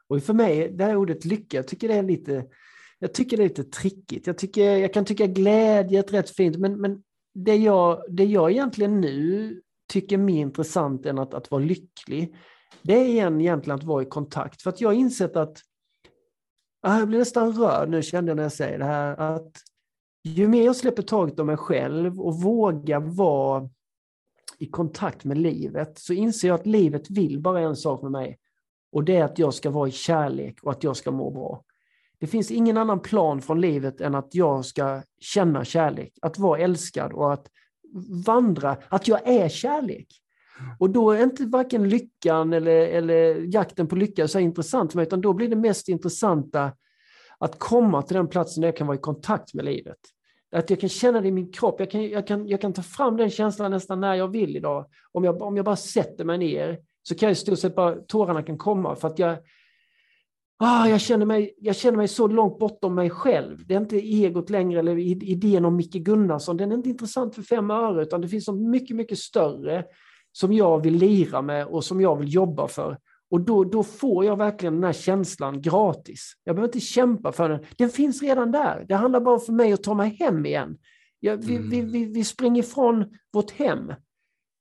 [0.09, 2.47] Och för mig, det här ordet lycka, jag tycker det är lite,
[2.99, 4.27] jag tycker det är lite trickigt.
[4.27, 7.03] Jag, tycker, jag kan tycka glädje är rätt fint, men, men
[7.35, 9.61] det, jag, det jag egentligen nu
[9.93, 12.37] tycker är mer intressant än att, att vara lycklig,
[12.83, 14.63] det är igen egentligen att vara i kontakt.
[14.63, 15.59] För att jag har insett att,
[16.83, 19.53] ah, jag blir nästan rörd nu kände jag när jag säger det här, att
[20.25, 23.69] ju mer jag släpper taget om mig själv och vågar vara
[24.61, 28.39] i kontakt med livet så inser jag att livet vill bara en sak med mig
[28.93, 31.65] och det är att jag ska vara i kärlek och att jag ska må bra.
[32.19, 36.61] Det finns ingen annan plan från livet än att jag ska känna kärlek, att vara
[36.61, 37.47] älskad och att
[38.27, 40.07] vandra, att jag är kärlek.
[40.79, 45.07] Och då är inte varken lyckan eller, eller jakten på lycka så intressant för mig,
[45.07, 46.73] utan då blir det mest intressanta
[47.39, 49.99] att komma till den platsen där jag kan vara i kontakt med livet.
[50.53, 51.77] Att jag kan känna det i min kropp.
[51.79, 54.87] Jag kan, jag kan, jag kan ta fram den känslan nästan när jag vill idag.
[55.13, 57.95] Om jag, om jag bara sätter mig ner så kan jag i stort sett bara,
[57.95, 59.39] tårarna kan komma för att jag,
[60.59, 63.67] ah, jag, känner mig, jag känner mig så långt bortom mig själv.
[63.67, 66.57] Det är inte egot längre eller idén om Micke Gunnarsson.
[66.57, 69.85] Den är inte intressant för fem öre utan det finns något mycket, mycket större
[70.33, 72.99] som jag vill lira med och som jag vill jobba för.
[73.31, 76.33] Och då, då får jag verkligen den här känslan gratis.
[76.45, 77.65] Jag behöver inte kämpa för den.
[77.77, 78.85] Den finns redan där.
[78.89, 80.79] Det handlar bara för mig att ta mig hem igen.
[81.21, 81.71] Jag, vi, mm.
[81.71, 83.93] vi, vi, vi springer ifrån vårt hem.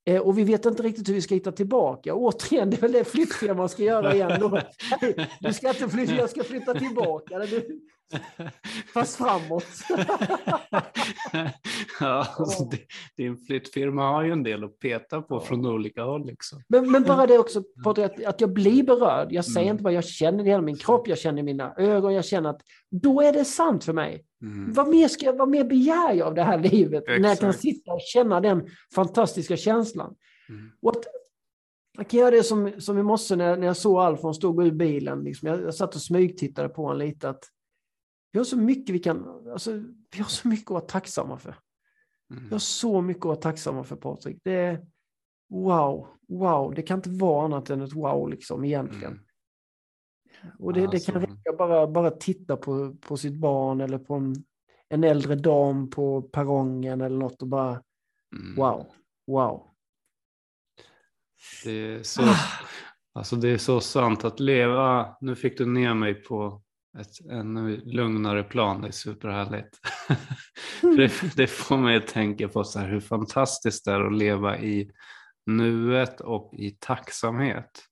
[0.06, 2.14] Eh, och vi vet inte riktigt hur vi ska hitta tillbaka.
[2.14, 4.40] Återigen, det är väl det flyttfirman ska göra igen.
[4.40, 4.62] Då.
[5.40, 7.40] Du ska inte flytta, jag ska flytta tillbaka.
[7.50, 7.82] Du,
[8.94, 9.66] fast framåt.
[12.00, 12.70] ja, alltså,
[13.18, 15.40] din flyttfirma har ju en del att peta på ja.
[15.40, 16.26] från olika håll.
[16.26, 16.62] Liksom.
[16.68, 19.28] Men, men bara det också, att, att jag blir berörd.
[19.32, 19.72] Jag säger mm.
[19.72, 22.26] inte bara jag känner det i hela min kropp, jag känner i mina ögon, jag
[22.26, 24.26] känner att då är det sant för mig.
[24.42, 24.74] Mm.
[24.74, 27.22] Vad, mer ska, vad mer begär jag av det här livet Exakt.
[27.22, 30.16] när jag kan sitta och känna den fantastiska känslan?
[30.50, 30.72] Mm.
[30.82, 31.04] Och att,
[31.98, 34.72] jag kan göra det som, som i morse när, när jag såg Alfons stod ur
[34.72, 35.24] bilen.
[35.24, 35.48] Liksom.
[35.48, 37.30] Jag, jag satt och smygtittade på honom lite.
[37.30, 37.44] Att
[38.32, 39.72] vi har så mycket vi kan, alltså,
[40.12, 41.56] vi har så mycket att vara tacksamma för.
[42.32, 42.44] Mm.
[42.44, 44.38] Vi har så mycket att vara tacksamma för Patrik.
[44.44, 44.86] Det är
[45.50, 46.74] wow, wow.
[46.76, 49.14] Det kan inte vara annat än ett wow liksom egentligen.
[49.14, 49.26] Mm.
[50.60, 51.32] Och det, det kan alltså.
[51.32, 54.36] räcka bara, bara titta på, på sitt barn eller på en,
[54.90, 57.82] en äldre dam på perrongen eller något och bara
[58.36, 58.56] mm.
[58.56, 58.88] wow,
[59.28, 59.66] wow.
[61.64, 62.22] Det är, så,
[63.14, 66.62] alltså det är så sant att leva, nu fick du ner mig på
[66.98, 69.80] ett ännu lugnare plan, det är superhärligt.
[70.82, 74.58] det, det får mig att tänka på så här hur fantastiskt det är att leva
[74.58, 74.92] i
[75.46, 77.86] nuet och i tacksamhet.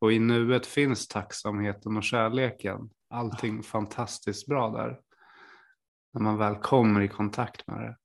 [0.00, 2.90] Och i nuet finns tacksamheten och kärleken.
[3.10, 5.00] Allting fantastiskt bra där.
[6.14, 7.96] När man väl kommer i kontakt med det.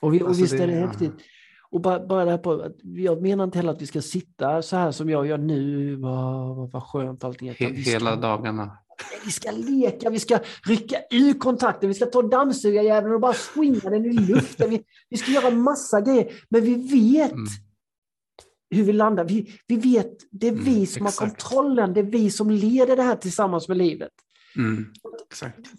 [0.00, 1.14] Och, vi, och alltså visst är det häftigt.
[1.70, 4.76] Och bara, bara det här på, jag menar inte heller att vi ska sitta så
[4.76, 7.54] här som jag gör nu, vad, vad, vad skönt allting är.
[7.54, 8.78] He, hela dagarna.
[9.24, 13.90] Vi ska leka, vi ska rycka ur kontakten, vi ska ta dammsugarjäveln och bara swinga
[13.90, 14.70] den i luften.
[14.70, 17.46] Vi, vi ska göra massa grejer, men vi vet mm
[18.70, 19.24] hur vi landar.
[19.24, 21.20] Vi, vi vet, det är vi mm, som exakt.
[21.20, 24.12] har kontrollen, det är vi som leder det här tillsammans med livet.
[24.56, 24.86] Mm,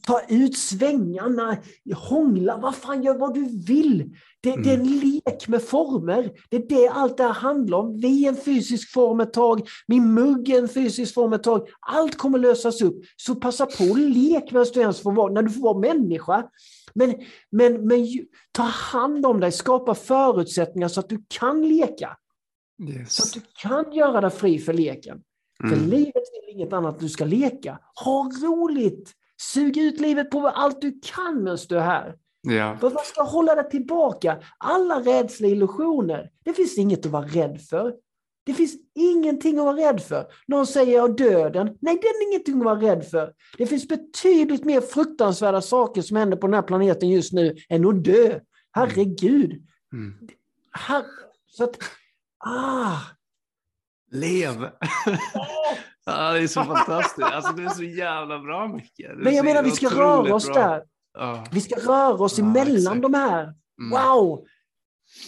[0.02, 1.58] Ta ut svängarna,
[1.96, 4.16] hångla, vad fan, gör vad du vill.
[4.42, 4.64] Det, mm.
[4.64, 5.00] det, är en mm.
[5.00, 6.32] lek med former.
[6.50, 7.98] Det är det allt det här handlar om.
[7.98, 11.68] Vi är en fysisk form ett tag, min mugg är en fysisk form ett tag.
[11.80, 13.04] Allt kommer lösas upp.
[13.16, 16.50] Så passa på och lek medan du ens får vara, när du får vara människa.
[16.94, 17.16] Men,
[17.52, 18.08] men, men
[18.52, 22.18] ta hand om dig, skapa förutsättningar så att du kan leka.
[22.90, 23.14] Yes.
[23.14, 25.22] Så att du kan göra dig fri för leken.
[25.64, 25.80] Mm.
[25.80, 27.80] För livet vill inget annat du ska leka.
[28.06, 29.14] Ha roligt!
[29.42, 32.16] Sug ut livet på allt du kan medan du är här.
[32.42, 32.78] Ja.
[32.78, 34.38] För vad ska hålla dig tillbaka?
[34.58, 36.30] Alla rädsla illusioner.
[36.46, 37.94] Det finns inget att vara rädd för.
[38.46, 40.26] Det finns ingenting att vara rädd för.
[40.48, 41.78] Någon säger jag döden.
[41.82, 43.34] Nej, den är ingenting att vara rädd för.
[43.58, 47.86] Det finns betydligt mer fruktansvärda saker som händer på den här planeten just nu än
[47.86, 48.40] att dö.
[48.72, 49.52] Herregud.
[49.94, 50.14] Mm.
[50.72, 51.06] Her
[51.48, 51.78] så att
[52.46, 53.17] Ah!
[54.12, 54.64] Lev!
[56.06, 57.28] ah, det är så fantastiskt.
[57.28, 59.18] Alltså, det är så jävla bra mycket.
[59.18, 60.56] Men jag menar, vi ska röra oss bra.
[60.56, 60.84] där.
[61.18, 61.46] Ah.
[61.52, 63.02] Vi ska röra oss ah, emellan exakt.
[63.02, 63.44] de här.
[63.44, 63.90] Mm.
[63.90, 64.46] Wow!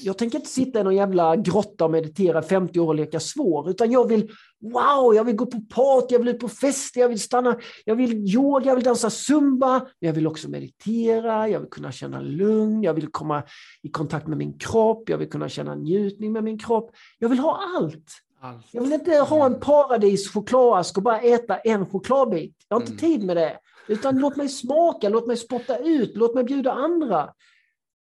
[0.02, 3.70] Jag tänker inte sitta i någon jävla grotta och meditera 50 år och leka svår,
[3.70, 7.10] utan jag vill, wow, jag vill gå på party, jag vill ut på fester, jag
[7.10, 11.60] vill stanna, jag vill yoga, jag vill dansa zumba, men jag vill också meditera, jag
[11.60, 13.44] vill kunna känna lugn, jag vill komma
[13.82, 16.92] i kontakt med min kropp, jag vill kunna känna njutning med min kropp.
[17.20, 18.12] Jag vill ha allt.
[18.40, 18.66] Allt.
[18.72, 22.56] Jag vill inte ha en paradis chokladask och bara äta en chokladbit.
[22.68, 23.20] Jag har inte mm.
[23.20, 23.60] tid med det.
[23.88, 27.34] Utan låt mig smaka, låt mig spotta ut, låt mig bjuda andra.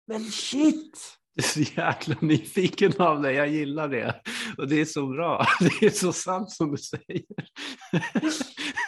[0.07, 1.13] Men shit!
[1.35, 4.15] Du är så jäkla nyfiken av det, jag gillar det.
[4.59, 7.25] Och det är så bra, det är så sant som du säger.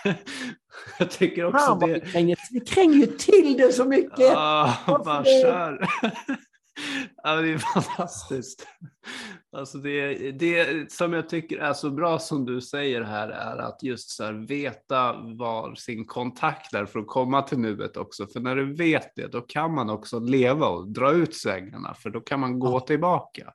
[0.98, 1.86] Jag tycker också Fan, det...
[1.86, 4.18] vi, kränger, vi kränger ju till det så mycket!
[4.18, 5.88] Varför bara kör.
[7.22, 8.66] ja, det är fantastiskt.
[9.56, 13.82] Alltså det, det som jag tycker är så bra som du säger här är att
[13.82, 18.26] just så här veta var sin kontakt är för att komma till nuet också.
[18.26, 22.10] För när du vet det, då kan man också leva och dra ut svängarna, för
[22.10, 22.80] då kan man gå Ja.
[22.80, 23.52] tillbaka.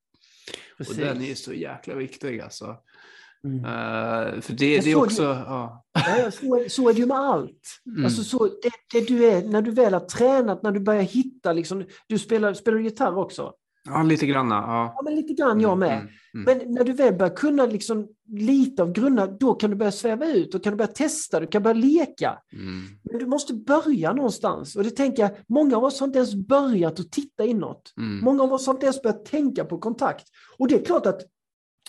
[0.78, 0.98] Precis.
[1.00, 2.76] Och den är ju så jäkla viktig alltså.
[3.44, 3.60] Mm.
[3.66, 5.22] Eh, för det, det är också...
[5.24, 5.84] ju- Ja.
[5.94, 7.62] Ja, så, är- så är det ju med allt.
[7.88, 8.06] Mm.
[8.06, 11.54] Alltså så, det, det du är, när du väl har tränat, när du börjar hitta,
[11.54, 13.54] liksom, du spelar, spelar du gitarr också?
[13.86, 14.56] Ja, lite granna.
[14.56, 14.94] Ja.
[14.96, 15.94] Ja, men lite grann jag med.
[15.94, 16.46] Mm, mm.
[16.46, 20.26] Men när du väl börjar kunna liksom lite av grunderna, då kan du börja sväva
[20.26, 22.38] ut, då kan du börja testa, du kan börja leka.
[22.54, 22.82] Mm.
[23.04, 24.76] Men du måste börja någonstans.
[24.76, 27.94] Och det tänker jag, många av oss har inte ens börjat att titta inåt.
[27.98, 28.20] Mm.
[28.26, 30.28] Många av oss har inte ens börjat tänka på kontakt.
[30.58, 31.22] Och det är klart att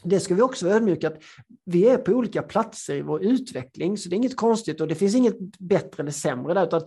[0.02, 1.22] det ska vi också vara ödmjuka att
[1.64, 4.94] vi är på olika platser i vår utveckling, så det är inget konstigt och det
[4.94, 6.66] finns inget bättre eller sämre där.
[6.66, 6.82] Utan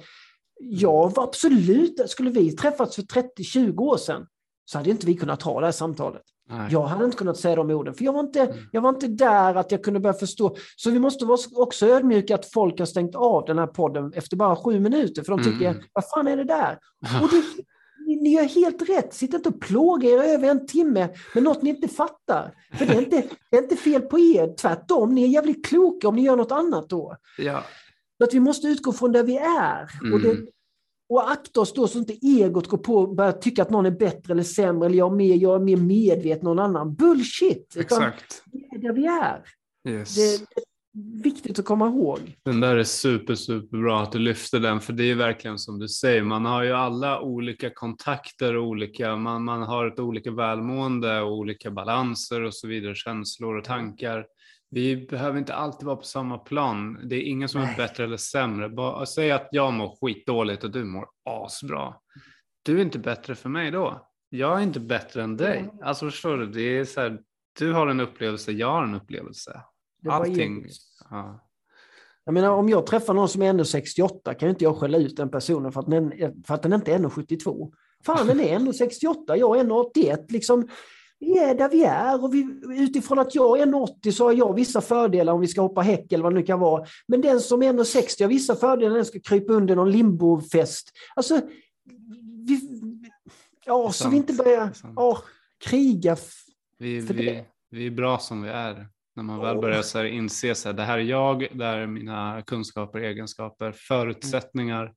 [0.60, 4.28] jag var absolut, skulle vi träffats för 30-20 år sedan
[4.70, 6.22] så hade inte vi kunnat ha det här samtalet.
[6.50, 6.68] Nej.
[6.72, 8.58] Jag hade inte kunnat säga de orden, för jag var, inte, Mm.
[8.72, 10.56] jag var inte där att jag kunde börja förstå.
[10.76, 14.38] Så vi måste vara också ödmjuka att folk har stängt av den här podden efter
[14.38, 15.84] bara sju minuter, för de tycker, Mm.
[15.94, 16.78] vad fan är det där?
[17.24, 17.44] Och det,
[18.22, 21.70] ni, gör helt rätt, sitt inte och plåga er över en timme med något ni
[21.70, 22.54] inte fattar.
[22.78, 26.08] För det är inte, det är inte fel på er, tvärtom, ni är jävligt kloka
[26.08, 27.16] om ni gör något annat då.
[27.38, 27.64] Ja.
[28.18, 29.82] Så att vi måste utgå från där vi är.
[30.14, 30.48] Och, det, Mm.
[31.10, 33.92] Och akta oss då så inte egot går på och börjar tycka att någon är
[33.92, 36.96] bättre eller sämre, eller jag är mer, jag är mer medveten än någon annan.
[36.96, 37.74] Bullshit!
[37.78, 38.44] Utan Exakt.
[38.52, 39.44] vi är där vi är.
[39.90, 40.16] Yes.
[40.16, 40.40] Det är
[41.24, 42.20] viktigt att komma ihåg.
[42.44, 45.80] Den där är super, super bra att du lyfter den, för det är verkligen som
[45.80, 50.32] du säger, man har ju alla olika kontakter och olika, man, man har ett olika
[50.32, 54.26] välmående och olika balanser och så vidare, känslor och tankar.
[54.70, 57.00] Vi behöver inte alltid vara på samma plan.
[57.10, 57.76] Det är ingen som är Nej.
[57.78, 58.70] bättre eller sämre.
[58.70, 61.96] Bara, säg att jag mår skitdåligt och du mår asbra.
[62.64, 64.08] Du är inte bättre för mig då.
[64.30, 65.70] Jag är inte bättre än dig.
[65.82, 67.20] Alltså förstår du, det är så här,
[67.60, 69.62] du har en upplevelse, jag har en upplevelse.
[70.06, 70.66] Är Allting.
[71.10, 71.48] Ja.
[72.26, 75.32] Jag menar, om jag träffar någon som är 1,68 kan inte jag skälla ut den
[75.32, 76.14] personen för att den,
[76.48, 77.72] för att den inte är 1,72.
[78.06, 80.26] Fan, den är 1,68, jag är 1,81.
[80.30, 80.68] Liksom,
[81.20, 84.54] vi är där vi är och vi, utifrån att jag är 1,80 så har jag
[84.56, 86.86] vissa fördelar om vi ska hoppa häck eller vad det nu kan vara.
[87.08, 90.92] Men den som är 1,60 har vissa fördelar när den ska krypa under någon limbofäst.
[91.16, 91.42] Alltså,
[92.48, 92.62] vi,
[93.66, 95.22] ja, så vi inte börjar ja,
[95.66, 96.18] kriga.
[96.78, 98.88] Vi, För vi, det- vi är bra som vi är.
[99.16, 101.78] När man väl börjar så här inse så här, det här är jag, det här
[101.78, 104.94] är mina kunskaper, egenskaper, förutsättningar.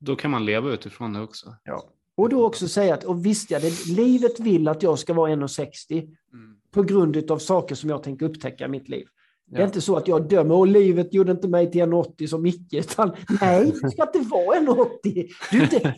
[0.00, 1.56] Då kan man leva utifrån det också.
[2.20, 5.30] Och då också säga att, och visst ja, det, livet vill att jag ska vara
[5.32, 5.92] 1,60
[6.32, 6.56] Mm.
[6.70, 9.06] på grund av saker som jag tänker upptäcka i mitt liv.
[9.46, 9.66] Det är Ja.
[9.66, 13.12] inte så att jag dömer, och livet gjorde inte mig till 1,80 som Micke, utan
[13.40, 15.28] nej, du ska inte vara 1,80.
[15.50, 15.94] Du är inte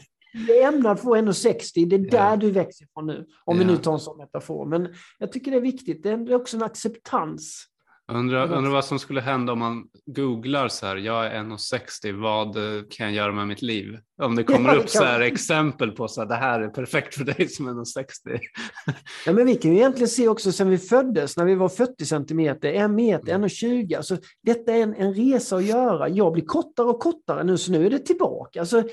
[0.46, 2.36] du är ämnad för 1,60, det är där Ja.
[2.36, 3.26] du växer från nu.
[3.44, 3.70] Om vi Ja.
[3.70, 4.66] nu tar en sån metafor.
[4.66, 7.64] Men jag tycker det är viktigt, det är också en acceptans.
[8.12, 12.20] Undrar, Det undrar vad som skulle hända om man googlar så här, jag är 1,60,
[12.22, 13.98] vad eh, kan jag göra med mitt liv?
[14.22, 16.60] Om det kommer Ja, det upp så kan- här exempel på så här, det här
[16.60, 18.40] är perfekt för dig som är 1,60.
[19.26, 22.06] Ja, men vi kan ju egentligen se också sen vi föddes, när vi var 40
[22.06, 23.48] centimeter, en meter, Mm.
[23.48, 23.96] 1,20.
[23.96, 26.08] Alltså, detta är en, en resa att göra.
[26.08, 28.60] Jag blir kortare och kortare nu, så nu är det tillbaka.
[28.60, 28.90] Alltså, Mm.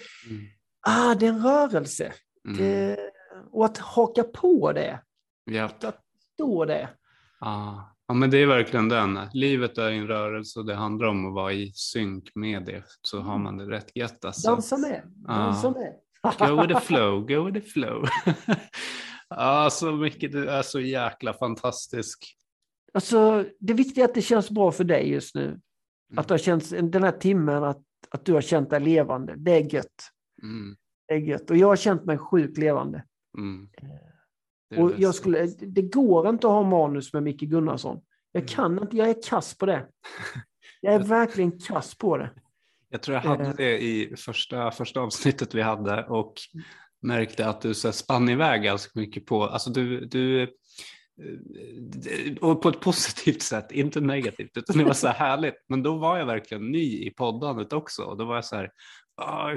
[0.87, 2.13] ah, det är en rörelse.
[2.47, 2.57] Mm.
[2.57, 2.97] Det,
[3.51, 4.99] och att haka på det,
[5.51, 5.83] Japp.
[5.83, 5.99] att
[6.33, 6.89] stå det.
[7.39, 7.88] Ja.
[8.09, 9.19] Ja, men det är verkligen den.
[9.33, 12.83] Livet är en rörelse och det handlar om att vara i synk med det.
[13.01, 14.25] Så har man det rätt gött.
[14.25, 14.51] Alltså.
[14.51, 15.01] Dansa med.
[15.15, 15.93] Dansa med.
[16.49, 18.05] Go with the flow, go with the flow.
[19.29, 20.31] ja, så mycket.
[20.31, 22.35] Du är så jäkla fantastisk.
[22.93, 25.59] Alltså, det viktiga är att det känns bra för dig just nu.
[26.17, 29.33] Att det har känts, den här timmen, att, att du har känt dig levande.
[29.37, 30.09] Det är gött.
[30.43, 30.75] Mm,
[31.07, 31.49] Det är gött.
[31.49, 33.03] Och jag har känt mig sjukt levande.
[33.37, 33.69] mm.
[34.69, 37.99] Det Och jag skulle, det går inte att ha manus med Micke Gunnarsson.
[38.31, 38.47] Jag Mm.
[38.47, 39.85] kan inte, jag är kass på det.
[40.81, 42.29] Jag är verkligen kass på det.
[42.89, 43.53] Jag tror jag hade Eh.
[43.57, 46.33] det i första, första avsnittet vi hade och
[47.01, 50.47] märkte att du så spann iväg ganska mycket på, alltså du, du eh,
[52.41, 55.65] och på ett positivt sätt, inte negativt, utan det var så här härligt.
[55.69, 58.65] Men då var jag verkligen ny i poddandet också och då var jag så här,
[58.65, 58.69] "Ah,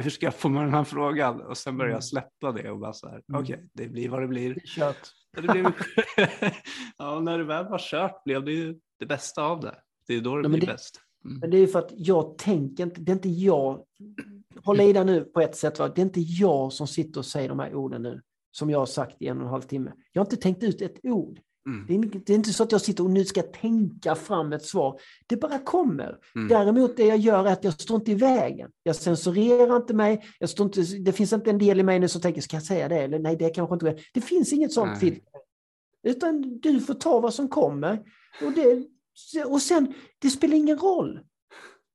[0.02, 1.40] hur ska jag få med den här frågan?
[1.40, 1.96] Och sen började Mm.
[1.96, 3.42] jag släppa det och bara så här, Mm.
[3.42, 4.54] okej, det blir vad det blir.
[4.64, 4.96] Kört.
[5.36, 5.66] Det blev,
[6.98, 9.74] ja, när det väl var kört blev det ju det bästa av det.
[10.06, 11.00] Det är då det Nej, blir det- bäst.
[11.24, 11.38] Mm.
[11.38, 13.84] Men det är för att jag tänker inte, det är inte jag.
[14.64, 15.78] håll i dig nu på ett sätt.
[15.78, 15.88] Va?
[15.88, 18.86] Det är inte jag som sitter och säger de här orden nu, som jag har
[18.86, 19.92] sagt i en och en halv timme.
[20.12, 21.40] Jag har inte tänkt ut ett ord.
[21.66, 21.86] Mm.
[21.86, 24.64] Det, är, det är inte så att jag sitter och nu ska tänka fram ett
[24.64, 25.00] svar.
[25.26, 26.18] Det bara kommer.
[26.34, 26.48] Mm.
[26.48, 28.70] Däremot det jag gör är att jag står inte i vägen.
[28.82, 30.24] Jag censurerar inte mig.
[30.38, 32.64] Jag står inte, det finns inte en del i mig nu som tänker, ska jag
[32.64, 32.98] säga det?
[32.98, 34.00] Eller nej, det kanske inte är.
[34.14, 35.32] Det finns inget sånt filter.
[36.02, 38.02] Utan du får ta vad som kommer.
[38.44, 38.86] Och, det,
[39.46, 41.20] och sen, det spelar ingen roll.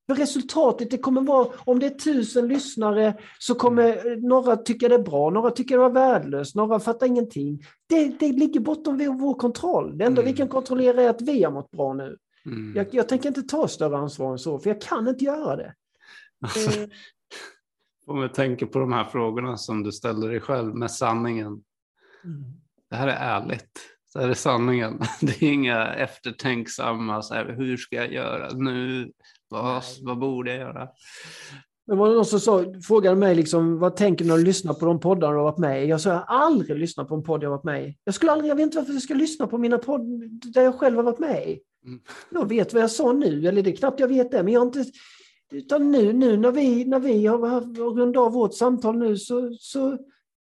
[0.07, 4.95] För resultatet, det kommer vara, om det är tusen lyssnare så kommer några tycka det
[4.95, 7.63] är bra, några tycker det var värdelöst, några fattar ingenting.
[7.89, 9.97] Det, det ligger bortom vår, kontroll.
[9.97, 10.31] Det enda Mm.
[10.31, 12.17] vi kan kontrollera är att vi har mått bra nu.
[12.45, 12.73] Mm.
[12.75, 15.73] Jag, jag tänker inte ta större ansvar än så, för jag kan inte göra det.
[16.41, 16.79] Alltså,
[18.07, 21.63] Eh, om jag tänker på de här frågorna som du ställde dig själv med sanningen.
[22.89, 23.79] Det här är ärligt.
[24.13, 24.99] Det här är sanningen.
[25.21, 29.11] Det är inga eftertänksamma, så här, hur ska jag göra nu?
[29.49, 30.87] Vad, vad borde jag göra?
[31.87, 34.73] Men var det någon som sa, frågade mig liksom, vad tänker du när du lyssnar
[34.73, 35.87] på de poddar du har varit med i?
[35.87, 37.97] Jag sa, jag har aldrig lyssnat på en podd jag har varit med i.
[38.03, 40.01] Jag skulle aldrig, jag vet inte varför jag ska lyssna på mina podd
[40.53, 41.59] där jag själv har varit med i.
[41.85, 41.99] Mm.
[42.29, 44.59] Jag vet vad jag sa nu, eller det är knappt jag vet det, men jag
[44.59, 44.85] har inte...
[45.51, 47.61] Utan nu, nu när vi, när vi har, har
[47.95, 49.97] rundat av vårt samtal nu så, så,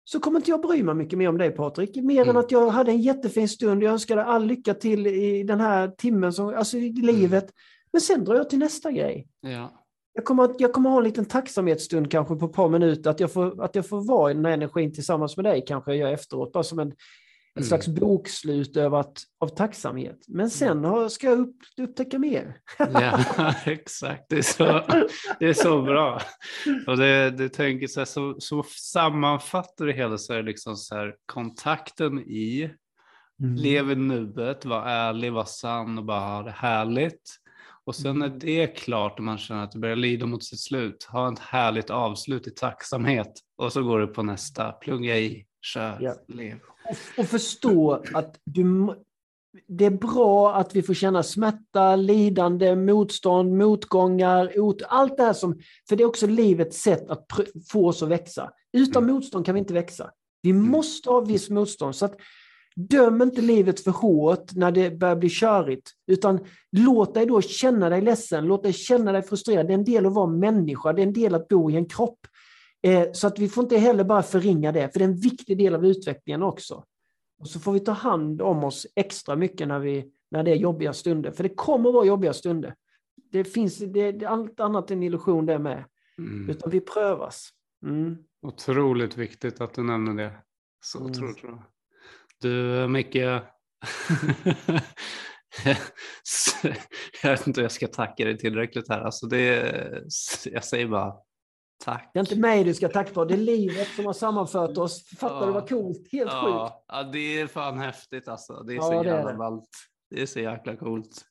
[0.03, 1.95] så kommer inte jag bry mig mycket mer om dig Patrik.
[1.95, 2.37] Mer än Mm.
[2.37, 3.83] att jag hade en jättefin stund.
[3.83, 7.49] Jag önskar dig all lycka till i den här timmen, som, alltså i livet.
[7.93, 9.27] Men sen drar jag till nästa grej.
[9.41, 9.79] Ja.
[10.13, 13.19] Jag kommer, att, jag kommer ha en liten tacksamhetsstund kanske på ett par minuter, att
[13.19, 15.97] jag får, att jag får vara i den här energin tillsammans med dig kanske jag
[15.97, 16.95] gör efteråt, bara som en, ett
[17.57, 17.67] Mm.
[17.67, 20.17] slags bokslut över att, av tacksamhet.
[20.27, 22.57] Men sen har, ska jag upp, upptäcka mer.
[22.77, 23.19] ja,
[23.65, 24.25] exakt.
[24.29, 24.63] Det är så,
[25.39, 26.21] det är så bra.
[26.87, 30.75] Och det, det tänker så, här, så, så sammanfattar det hela så är det liksom
[30.75, 32.71] så här, kontakten i
[33.43, 33.55] Mm.
[33.55, 37.35] Lev i nuet, var ärlig, var sann och bara ha det härligt.
[37.85, 40.59] Och sen när det är klart och man känner att det börjar lida mot sitt
[40.59, 43.31] slut, ha ett härligt avslut i tacksamhet.
[43.57, 46.15] Och så går du på nästa, plugga i, kör, Ja.
[46.27, 46.59] lev.
[47.17, 48.63] Och förstå att du,
[49.67, 55.33] det är bra att vi får känna smärta, lidande, motstånd, motgångar, ot, allt det här
[55.33, 55.59] som...
[55.89, 57.25] För det är också livets sätt att
[57.71, 58.51] få oss att växa.
[58.73, 60.11] Utan motstånd kan vi inte växa.
[60.41, 61.95] Vi måste ha viss motstånd.
[61.95, 62.15] Så att
[62.75, 65.91] döm inte livet för hårt när det börjar bli körigt.
[66.07, 66.39] Utan
[66.71, 69.67] låt dig då känna dig ledsen, låt dig känna dig frustrerad.
[69.67, 71.85] Det är en del att vara människa, det är en del att bo i en
[71.85, 72.19] kropp.
[72.83, 75.57] Eh, så att vi får inte heller bara förringa det, för det är en viktig
[75.57, 76.83] del av utvecklingen också.
[77.39, 80.55] Och så får vi ta hand om oss extra mycket när, vi, när det är
[80.55, 82.75] jobbiga stunder, för det kommer vara jobbiga stunder.
[83.31, 85.83] Det finns det, allt annat än illusion det med,
[86.17, 86.49] Mm.
[86.49, 87.49] utan vi prövas.
[87.85, 88.17] Mm.
[88.41, 90.31] Otroligt viktigt att du nämner det.
[90.83, 91.11] Så Mm.
[91.11, 91.63] otroligt bra.
[92.43, 93.15] Du, Micke.
[97.23, 99.01] jag vet inte om jag ska tacka dig tillräckligt här.
[99.01, 99.73] Alltså det,
[100.45, 101.13] jag säger bara
[101.85, 102.11] tack.
[102.13, 105.09] Det är inte mig du ska tacka på, det är livet som har sammanfört oss.
[105.19, 105.51] Fattar du Ja.
[105.51, 106.07] vad coolt?
[106.11, 106.43] Helt sjukt.
[106.45, 108.63] Ja, ja, det är fan häftigt alltså.
[108.63, 109.69] Det är Ja, så jävla ballt.
[110.09, 111.21] Det är så jäkla coolt.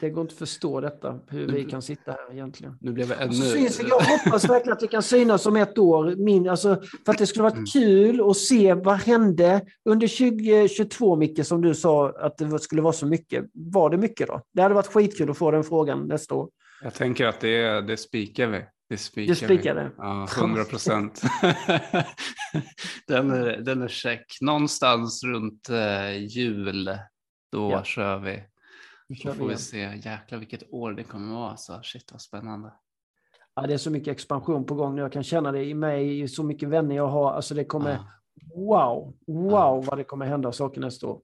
[0.00, 2.76] Det går inte att förstå detta, hur vi kan sitta här egentligen.
[2.80, 3.52] Nu blev jag Och så ännu...
[3.68, 6.14] syns, jag hoppas verkligen att vi kan synas om ett år.
[6.16, 7.66] Min, alltså, för att det skulle varit Mm.
[7.66, 12.92] kul att se vad hände under 2022, Micke, som du sa att det skulle vara
[12.92, 13.44] så mycket.
[13.54, 14.42] Var det mycket då?
[14.54, 16.48] Det hade varit skitkul att få den frågan nästa år.
[16.82, 18.64] Jag tänker att det, det spikar vi.
[18.88, 19.84] Det spikar, Det spikar det.
[19.84, 19.90] vi.
[19.98, 21.22] Ja, hundra procent.
[23.08, 24.24] den, är, den är check.
[24.40, 26.84] Någonstans runt eh, jul,
[27.52, 27.84] då Ja.
[27.84, 28.42] kör vi.
[29.24, 29.78] Då får vi se.
[30.04, 31.56] Jäklar vilket år det kommer vara.
[31.56, 32.72] Så shit vad spännande.
[33.54, 35.02] Ja, det är så mycket expansion på gång nu.
[35.02, 37.32] Jag kan känna det i mig, så mycket vänner jag har.
[37.32, 38.04] Alltså det kommer, Ja.
[38.54, 39.80] wow, wow Ja.
[39.86, 41.20] vad det kommer hända saker nästa år.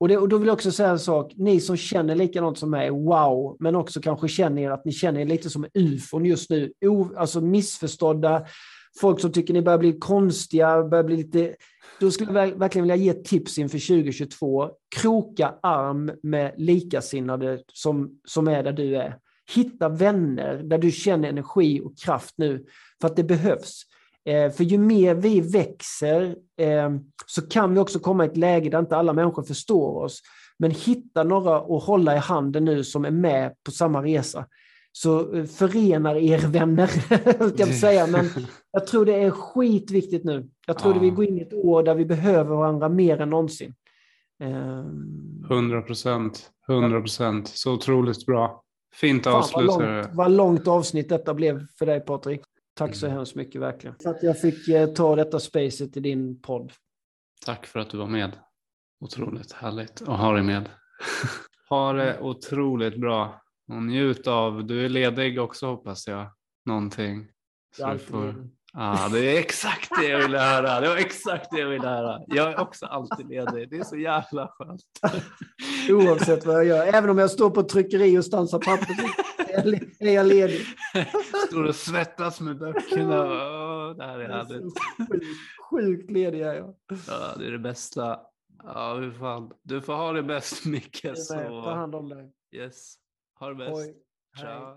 [0.00, 2.70] Och, det, och då vill jag också säga en sak, ni som känner likadant som
[2.70, 6.50] mig, wow, men också kanske känner er att ni känner er lite som ufon just
[6.50, 8.46] nu, o, alltså missförstådda,
[9.00, 11.54] folk som tycker ni börjar bli konstiga, börjar bli lite...
[12.00, 14.70] Då skulle jag verkligen vilja ge ett tips inför 2022.
[14.96, 19.18] Kroka arm med likasinnade som, som är där du är.
[19.54, 22.64] Hitta vänner där du känner energi och kraft nu,
[23.00, 23.82] för att det behövs.
[24.24, 26.90] Eh, för ju mer vi växer eh,
[27.26, 30.20] så kan vi också komma i ett läge där inte alla människor förstår oss.
[30.58, 34.46] Men hitta några och hålla i handen nu som är med på samma resa.
[34.96, 36.86] Så eh, förenar er vänner,
[37.48, 38.06] ska jag säga.
[38.06, 38.28] Men
[38.70, 40.48] jag tror det är skitviktigt nu.
[40.66, 40.96] Jag tror Ja.
[40.98, 43.74] att vi går in i ett år där vi behöver varandra mer än någonsin.
[44.40, 46.50] Ehm, Hundra procent.
[46.66, 47.48] Hundra procent.
[47.48, 48.62] Så otroligt bra.
[48.94, 49.66] Fint Fan vad avslut.
[49.66, 52.40] långt, vad långt avsnitt detta blev för dig Patrik.
[52.74, 53.16] Tack så Mm.
[53.16, 53.96] hemskt mycket verkligen.
[54.02, 56.72] För att jag fick eh, ta detta spacet i din podd.
[57.46, 58.32] Tack för att du var med.
[59.00, 60.68] Otroligt härligt att ha dig med.
[61.68, 66.26] ha det otroligt bra och njut av, du är ledig också hoppas jag,
[66.66, 67.26] någonting.
[67.78, 68.48] Är alltid får-.
[68.76, 70.80] Ja, det är exakt det jag ville höra.
[70.80, 72.20] Det var exakt det jag ville höra.
[72.26, 73.70] Jag är också alltid ledig.
[73.70, 74.82] Det är så jävla skönt.
[75.90, 76.86] Oavsett vad jag gör.
[76.86, 78.94] Även om jag står på tryckeri och stansar papper
[79.98, 80.60] så är jag ledig.
[81.48, 83.22] Står och svettas med böckerna.
[83.24, 84.62] Åh, det här är härligt.
[84.62, 85.26] så Sjukt,
[85.70, 86.74] sjukt ledig är jag.
[87.08, 88.18] Ja, det är det bästa.
[88.64, 89.50] Ja, hur fan.
[89.62, 91.04] Du får ha det bäst, Micke.
[91.04, 91.14] Med.
[91.14, 92.32] Ta Så, hand om dig.
[92.56, 92.94] yes.
[93.44, 93.72] Ha det bäst.
[93.74, 93.94] Oj.
[94.36, 94.44] Hej.
[94.44, 94.74] Ciao.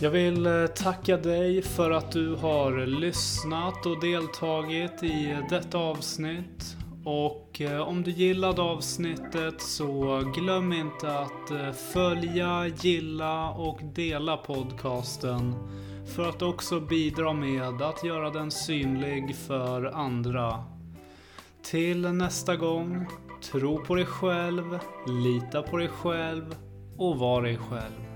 [0.00, 6.76] Jag vill eh, tacka dig för att du har lyssnat och deltagit i detta avsnitt.
[7.10, 14.36] Och eh, om du gillade avsnittet så glöm inte att eh, följa, gilla och dela
[14.36, 15.54] podcasten.
[16.14, 20.64] För att också bidra med att göra den synlig för andra.
[21.62, 23.06] Till nästa gång,
[23.52, 26.56] tro på dig själv, lita på dig själv
[26.96, 28.07] och var dig själv.